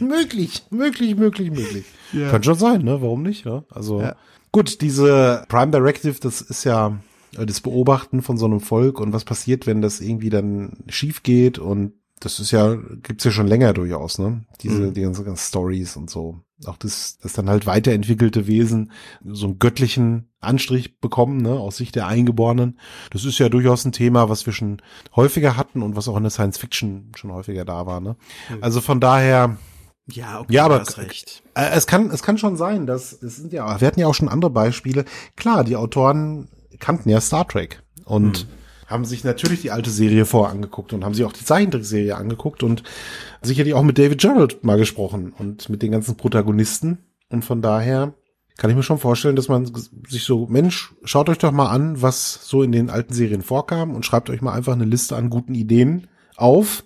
[0.00, 1.84] möglich, möglich, möglich, möglich.
[2.30, 3.00] Kann schon sein, ne?
[3.00, 3.64] Warum nicht, ja?
[3.70, 4.16] Also, Ja.
[4.52, 6.98] Gut, diese Prime Directive, das ist ja
[7.36, 11.22] äh, das Beobachten von so einem Volk und was passiert, wenn das irgendwie dann schief
[11.22, 12.74] geht und das ist ja,
[13.04, 14.44] gibt's ja schon länger durchaus, ne?
[14.60, 14.94] Diese, Mhm.
[14.94, 16.40] die ganzen, ganzen Stories und so.
[16.66, 18.90] Auch das, das dann halt weiterentwickelte Wesen
[19.24, 22.80] so einen göttlichen Anstrich bekommen, ne, aus Sicht der Eingeborenen.
[23.12, 24.82] Das ist ja durchaus ein Thema, was wir schon
[25.14, 28.16] häufiger hatten und was auch in der Science Fiction schon häufiger da war, ne?
[28.60, 29.56] Also von daher,
[30.10, 30.80] Ja, okay, Ja, aber-
[31.54, 34.14] äh, es kann, es kann schon sein, dass, es sind ja, wir hatten ja auch
[34.14, 35.04] schon andere Beispiele.
[35.36, 36.48] Klar, die Autoren
[36.78, 38.46] kannten ja Star Trek und
[38.86, 42.82] haben sich natürlich die alte Serie vorangeguckt und haben sich auch die Zeichentrickserie angeguckt und
[43.42, 46.98] sicherlich auch mit David Gerald mal gesprochen und mit den ganzen Protagonisten.
[47.28, 48.14] Und von daher
[48.56, 49.70] kann ich mir schon vorstellen, dass man
[50.08, 53.94] sich so, Mensch, schaut euch doch mal an, was so in den alten Serien vorkam
[53.94, 56.06] und schreibt euch mal einfach eine Liste an guten Ideen
[56.36, 56.82] auf,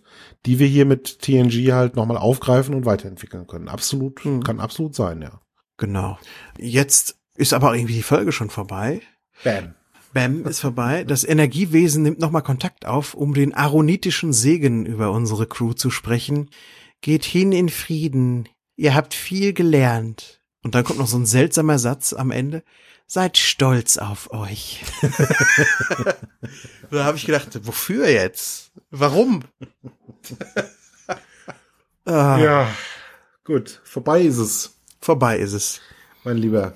[0.47, 3.69] die wir hier mit TNG halt nochmal aufgreifen und weiterentwickeln können.
[3.69, 4.43] Absolut, Hm.
[4.43, 5.41] kann absolut sein, ja.
[5.77, 6.19] Genau.
[6.59, 9.01] Jetzt ist aber irgendwie die Folge schon vorbei.
[9.45, 9.75] Bam.
[10.13, 11.05] Bam ist vorbei.
[11.05, 16.51] Das Energiewesen nimmt nochmal Kontakt auf, um den aronitischen Segen über unsere Crew zu sprechen.
[17.01, 18.49] Geht hin in Frieden.
[18.77, 20.41] Ihr habt viel gelernt.
[20.63, 22.63] Und dann kommt noch so ein seltsamer Satz am Ende.
[23.13, 24.83] Seid stolz auf euch.
[26.91, 28.73] da habe ich gedacht, wofür jetzt?
[28.91, 29.43] Warum?
[32.07, 32.75] ah, Ja,
[33.45, 35.83] gut, vorbei ist es, Vorbei ist es.
[36.25, 36.73] mein Lieber.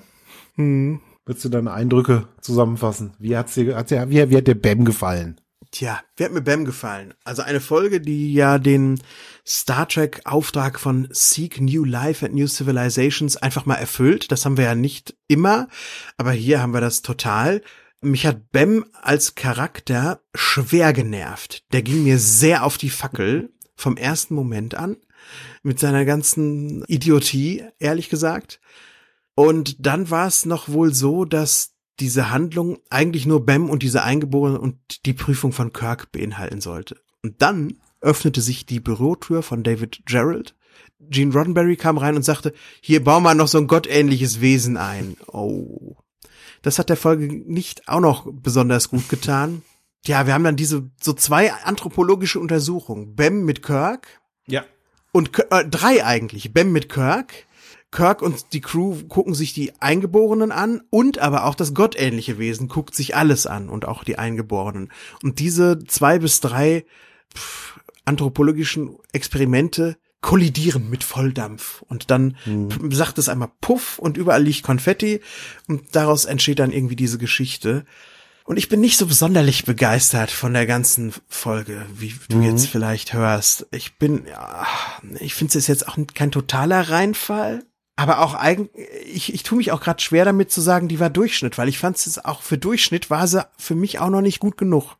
[0.57, 1.01] Hm.
[1.25, 3.15] Würdest du deine Eindrücke zusammenfassen?
[3.17, 5.41] Wie hat's dir, hat dir, wie, wie hat dir Bam gefallen?
[5.71, 7.15] Tja, wie hat mir Bam gefallen?
[7.23, 9.01] Also eine Folge, die ja den
[9.47, 14.31] Star Trek Auftrag von Seek New Life and New Civilizations einfach mal erfüllt.
[14.31, 15.69] Das haben wir ja nicht immer,
[16.17, 17.61] aber hier haben wir das total.
[18.01, 21.63] Mich hat Bam als Charakter schwer genervt.
[21.71, 24.97] Der ging mir sehr auf die Fackel vom ersten Moment an.
[25.63, 28.59] Mit seiner ganzen Idiotie, ehrlich gesagt.
[29.33, 34.03] Und dann war es noch wohl so, dass diese Handlung eigentlich nur Bam und diese
[34.03, 36.99] Eingeborenen und die Prüfung von Kirk beinhalten sollte.
[37.23, 40.55] Und dann öffnete sich die Bürotür von David Gerald.
[40.99, 45.15] Gene Roddenberry kam rein und sagte, hier bauen wir noch so ein gottähnliches Wesen ein.
[45.27, 45.95] Oh.
[46.61, 49.61] Das hat der Folge nicht auch noch besonders gut getan.
[50.05, 53.15] Ja, wir haben dann diese so zwei anthropologische Untersuchungen.
[53.15, 54.07] Bam mit Kirk
[54.47, 54.63] Ja.
[55.11, 56.53] und äh, drei eigentlich.
[56.53, 57.45] Bam mit Kirk.
[57.91, 62.67] Kirk und die Crew gucken sich die Eingeborenen an und aber auch das gottähnliche Wesen
[62.67, 64.91] guckt sich alles an und auch die Eingeborenen.
[65.23, 66.85] Und diese zwei bis drei
[67.35, 72.35] pff, anthropologischen Experimente kollidieren mit Volldampf und dann
[72.69, 75.21] p- sagt es einmal Puff und überall liegt Konfetti
[75.67, 77.85] und daraus entsteht dann irgendwie diese Geschichte.
[78.43, 83.13] Und ich bin nicht so besonderlich begeistert von der ganzen Folge, wie du jetzt vielleicht
[83.13, 83.67] hörst.
[83.71, 84.65] Ich bin, ja,
[85.19, 87.63] ich finde es jetzt auch kein totaler Reinfall.
[87.99, 88.69] Aber auch eigentlich,
[89.11, 91.79] ich, ich tue mich auch gerade schwer damit zu sagen, die war Durchschnitt, weil ich
[91.79, 94.97] fand es auch für Durchschnitt war sie für mich auch noch nicht gut genug.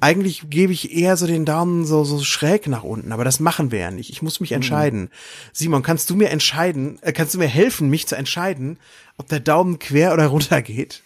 [0.00, 3.70] Eigentlich gebe ich eher so den Daumen so, so schräg nach unten, aber das machen
[3.70, 4.08] wir ja nicht.
[4.08, 5.10] Ich muss mich entscheiden.
[5.52, 8.78] Simon, kannst du mir entscheiden, äh, kannst du mir helfen, mich zu entscheiden,
[9.18, 11.02] ob der Daumen quer oder runter geht?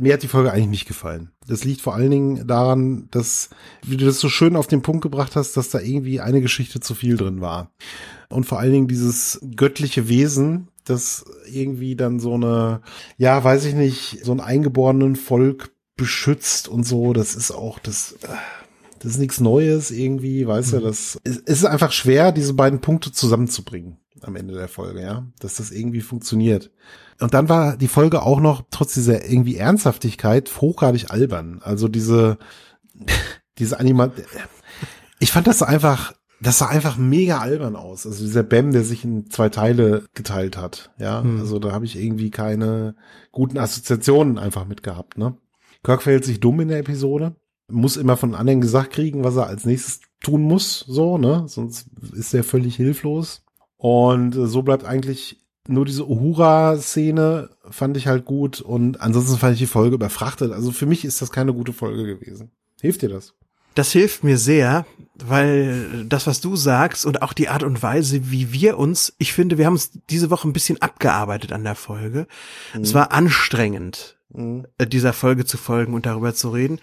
[0.00, 1.30] Mir hat die Folge eigentlich nicht gefallen.
[1.46, 3.50] Das liegt vor allen Dingen daran, dass,
[3.82, 6.80] wie du das so schön auf den Punkt gebracht hast, dass da irgendwie eine Geschichte
[6.80, 7.70] zu viel drin war.
[8.28, 12.80] Und vor allen Dingen dieses göttliche Wesen, das irgendwie dann so eine,
[13.16, 18.16] ja, weiß ich nicht, so ein eingeborenen Volk beschützt und so, das ist auch das,
[18.98, 22.80] das ist nichts Neues irgendwie, weißt du, das, es es ist einfach schwer, diese beiden
[22.80, 23.98] Punkte zusammenzubringen.
[24.22, 26.70] am Ende der Folge, ja, dass das irgendwie funktioniert.
[27.20, 31.60] Und dann war die Folge auch noch trotz dieser irgendwie Ernsthaftigkeit hochgradig albern.
[31.62, 32.38] Also diese
[33.58, 34.10] diese Anima
[35.20, 38.06] ich fand das einfach das sah einfach mega albern aus.
[38.06, 40.92] Also dieser Bam, der sich in zwei Teile geteilt hat.
[40.98, 41.40] Ja, hm.
[41.40, 42.96] also da habe ich irgendwie keine
[43.32, 45.16] guten Assoziationen einfach mit gehabt.
[45.16, 45.36] Ne?
[45.82, 47.36] Kirk verhält sich dumm in der Episode,
[47.68, 51.44] muss immer von anderen gesagt kriegen, was er als nächstes tun muss, so, ne?
[51.46, 53.42] Sonst ist er völlig hilflos.
[53.76, 59.60] Und so bleibt eigentlich nur diese Uhura-Szene fand ich halt gut und ansonsten fand ich
[59.60, 60.52] die Folge überfrachtet.
[60.52, 62.50] Also für mich ist das keine gute Folge gewesen.
[62.80, 63.34] Hilft dir das?
[63.74, 68.30] Das hilft mir sehr, weil das, was du sagst und auch die Art und Weise,
[68.30, 71.74] wie wir uns, ich finde, wir haben uns diese Woche ein bisschen abgearbeitet an der
[71.74, 72.28] Folge.
[72.74, 72.82] Mhm.
[72.82, 74.66] Es war anstrengend, mhm.
[74.88, 76.80] dieser Folge zu folgen und darüber zu reden.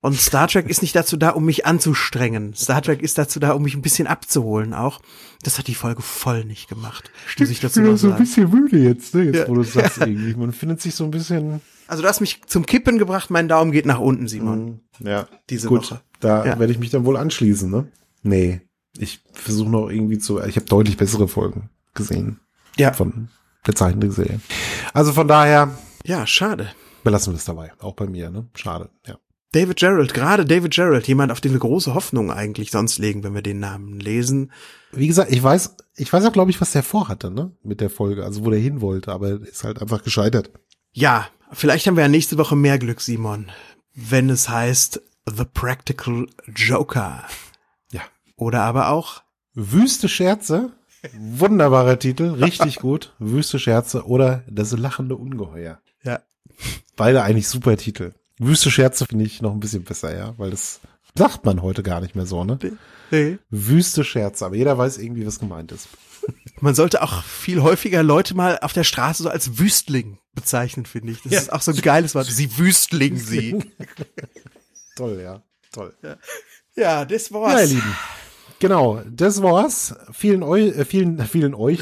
[0.00, 2.54] Und Star Trek ist nicht dazu da, um mich anzustrengen.
[2.54, 5.00] Star Trek ist dazu da, um mich ein bisschen abzuholen auch.
[5.42, 7.10] Das hat die Folge voll nicht gemacht.
[7.26, 9.24] Stimmt, muss ich dazu ich bin so ein bisschen müde jetzt, ne?
[9.24, 9.48] Jetzt, ja.
[9.48, 10.34] wo du sagst irgendwie.
[10.34, 11.60] Man findet sich so ein bisschen
[11.92, 14.80] also du hast mich zum Kippen gebracht, mein Daumen geht nach unten, Simon.
[14.98, 15.06] Mhm.
[15.06, 15.28] Ja.
[15.50, 16.00] Diese Gut, Woche.
[16.20, 16.58] Da ja.
[16.58, 17.86] werde ich mich dann wohl anschließen, ne?
[18.22, 18.62] Nee.
[18.96, 20.40] Ich versuche noch irgendwie zu.
[20.40, 22.40] Ich habe deutlich bessere Folgen gesehen.
[22.78, 22.94] Ja.
[22.94, 23.28] Von
[23.66, 24.40] der Zeichentrickserie.
[24.94, 25.76] Also von daher.
[26.04, 26.70] Ja, schade.
[27.04, 27.72] Belassen wir es dabei.
[27.80, 28.48] Auch bei mir, ne?
[28.54, 29.18] Schade, ja.
[29.52, 33.34] David Gerald, gerade David Gerald, jemand, auf den wir große Hoffnungen eigentlich sonst legen, wenn
[33.34, 34.50] wir den Namen lesen.
[34.92, 37.90] Wie gesagt, ich weiß, ich weiß auch, glaube ich, was der vorhatte, ne, mit der
[37.90, 40.50] Folge, also wo der hin wollte, aber ist halt einfach gescheitert.
[40.92, 43.50] Ja, Vielleicht haben wir ja nächste Woche mehr Glück, Simon,
[43.94, 47.24] wenn es heißt The Practical Joker.
[47.92, 48.00] Ja.
[48.36, 49.22] Oder aber auch
[49.52, 50.72] Wüste Scherze.
[51.14, 53.14] Wunderbarer Titel, richtig gut.
[53.18, 55.80] Wüste Scherze oder Das lachende Ungeheuer.
[56.02, 56.20] Ja.
[56.96, 58.12] Beide eigentlich super Titel.
[58.38, 60.80] Wüste Scherze finde ich noch ein bisschen besser, ja, weil das
[61.16, 62.58] sagt man heute gar nicht mehr so, ne?
[63.10, 63.38] Nee.
[63.50, 65.88] Wüste Scherze, aber jeder weiß irgendwie, was gemeint ist.
[66.60, 71.12] Man sollte auch viel häufiger Leute mal auf der Straße so als Wüstling bezeichnen, finde
[71.12, 71.22] ich.
[71.22, 71.38] Das ja.
[71.40, 72.26] ist auch so ein geiles Wort.
[72.26, 73.58] Sie Wüstling sie.
[74.96, 75.42] Toll, ja.
[75.72, 75.94] Toll.
[76.02, 76.16] Ja.
[76.76, 77.54] ja, das war's.
[77.54, 77.96] Ja, ihr Lieben.
[78.60, 79.96] Genau, das war's.
[80.12, 81.80] Vielen, eu äh, vielen, vielen euch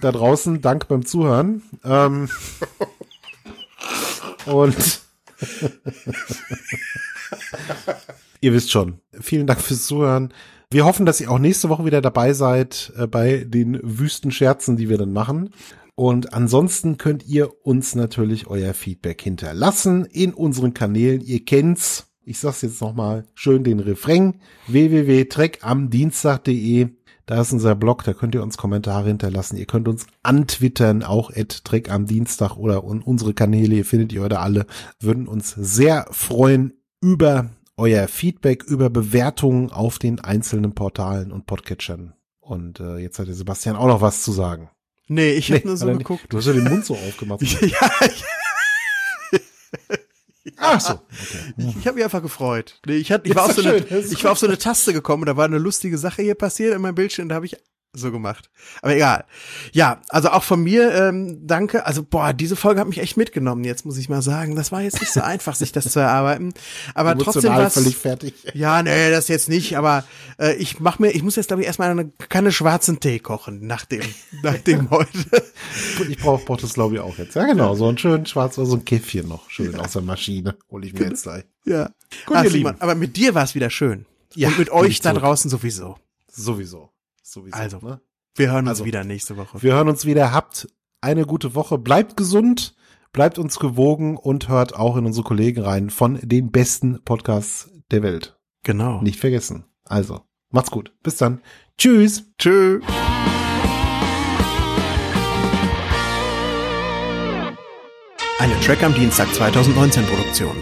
[0.00, 1.62] da draußen Dank beim Zuhören.
[1.82, 2.28] Ähm,
[4.46, 5.00] und
[8.40, 9.00] ihr wisst schon.
[9.20, 10.32] Vielen Dank fürs Zuhören.
[10.70, 14.88] Wir hoffen, dass ihr auch nächste Woche wieder dabei seid äh, bei den Wüstenscherzen, die
[14.88, 15.50] wir dann machen.
[15.94, 21.20] Und ansonsten könnt ihr uns natürlich euer Feedback hinterlassen in unseren Kanälen.
[21.20, 22.06] Ihr kennt's.
[22.24, 24.40] Ich sag's jetzt nochmal schön den Refrain.
[24.68, 26.88] www.treckamdienstag.de.
[27.26, 29.56] Da ist unser Blog, da könnt ihr uns Kommentare hinterlassen.
[29.56, 34.22] Ihr könnt uns antwittern, auch at Dreck am Dienstag oder unsere Kanäle, ihr findet ihr
[34.22, 34.66] heute alle.
[35.00, 42.14] Würden uns sehr freuen über euer Feedback über Bewertungen auf den einzelnen Portalen und Podcatchern.
[42.40, 44.70] Und äh, jetzt hat der Sebastian auch noch was zu sagen.
[45.08, 46.26] Nee, ich nee, habe nur so geguckt.
[46.28, 47.42] Du hast ja den Mund so aufgemacht.
[47.60, 48.24] ja, ich
[50.56, 50.94] Ach so.
[50.94, 51.54] Okay.
[51.56, 52.80] Ich, ich habe mich einfach gefreut.
[52.86, 55.24] Nee, ich, hatte, ich, war auf so eine, ich war auf so eine Taste gekommen,
[55.24, 57.56] da war eine lustige Sache hier passiert in meinem Bildschirm, da habe ich
[57.94, 58.50] so gemacht.
[58.80, 59.24] Aber egal.
[59.72, 61.84] Ja, also auch von mir ähm, danke.
[61.84, 63.64] Also boah, diese Folge hat mich echt mitgenommen.
[63.64, 66.54] Jetzt muss ich mal sagen, das war jetzt nicht so einfach, sich das zu erarbeiten.
[66.94, 68.34] Aber trotzdem war völlig fertig.
[68.54, 69.76] Ja, nee, das jetzt nicht.
[69.76, 70.04] Aber
[70.38, 73.66] äh, ich mach mir, ich muss jetzt glaube ich erstmal eine Kanne schwarzen Tee kochen
[73.66, 74.02] nach dem,
[74.42, 75.44] nach dem heute.
[76.08, 77.34] Ich brauche brauch das glaube ich auch jetzt.
[77.34, 79.80] Ja genau, so ein schön schwarz, so ein Käffchen noch schön ja.
[79.80, 80.56] aus der Maschine.
[80.70, 81.44] Hol ich mir jetzt gleich.
[81.66, 81.90] Ja.
[82.24, 82.74] Gut, Ach, ihr Lieben.
[82.80, 84.06] Aber mit dir war es wieder schön.
[84.34, 84.48] Ja.
[84.48, 85.96] Und mit euch da draußen sowieso.
[86.28, 86.91] Sowieso
[87.32, 87.56] sowieso.
[87.56, 88.00] Also, ne?
[88.34, 89.62] wir hören uns also, wieder nächste Woche.
[89.62, 90.32] Wir hören uns wieder.
[90.32, 90.68] Habt
[91.00, 91.78] eine gute Woche.
[91.78, 92.74] Bleibt gesund,
[93.12, 98.02] bleibt uns gewogen und hört auch in unsere Kollegen rein von den besten Podcasts der
[98.02, 98.38] Welt.
[98.62, 99.00] Genau.
[99.02, 99.64] Nicht vergessen.
[99.84, 100.20] Also,
[100.50, 100.94] macht's gut.
[101.02, 101.40] Bis dann.
[101.76, 102.24] Tschüss.
[102.38, 102.82] Tschüss.
[108.38, 110.56] Eine Track am Dienstag 2019 Produktion.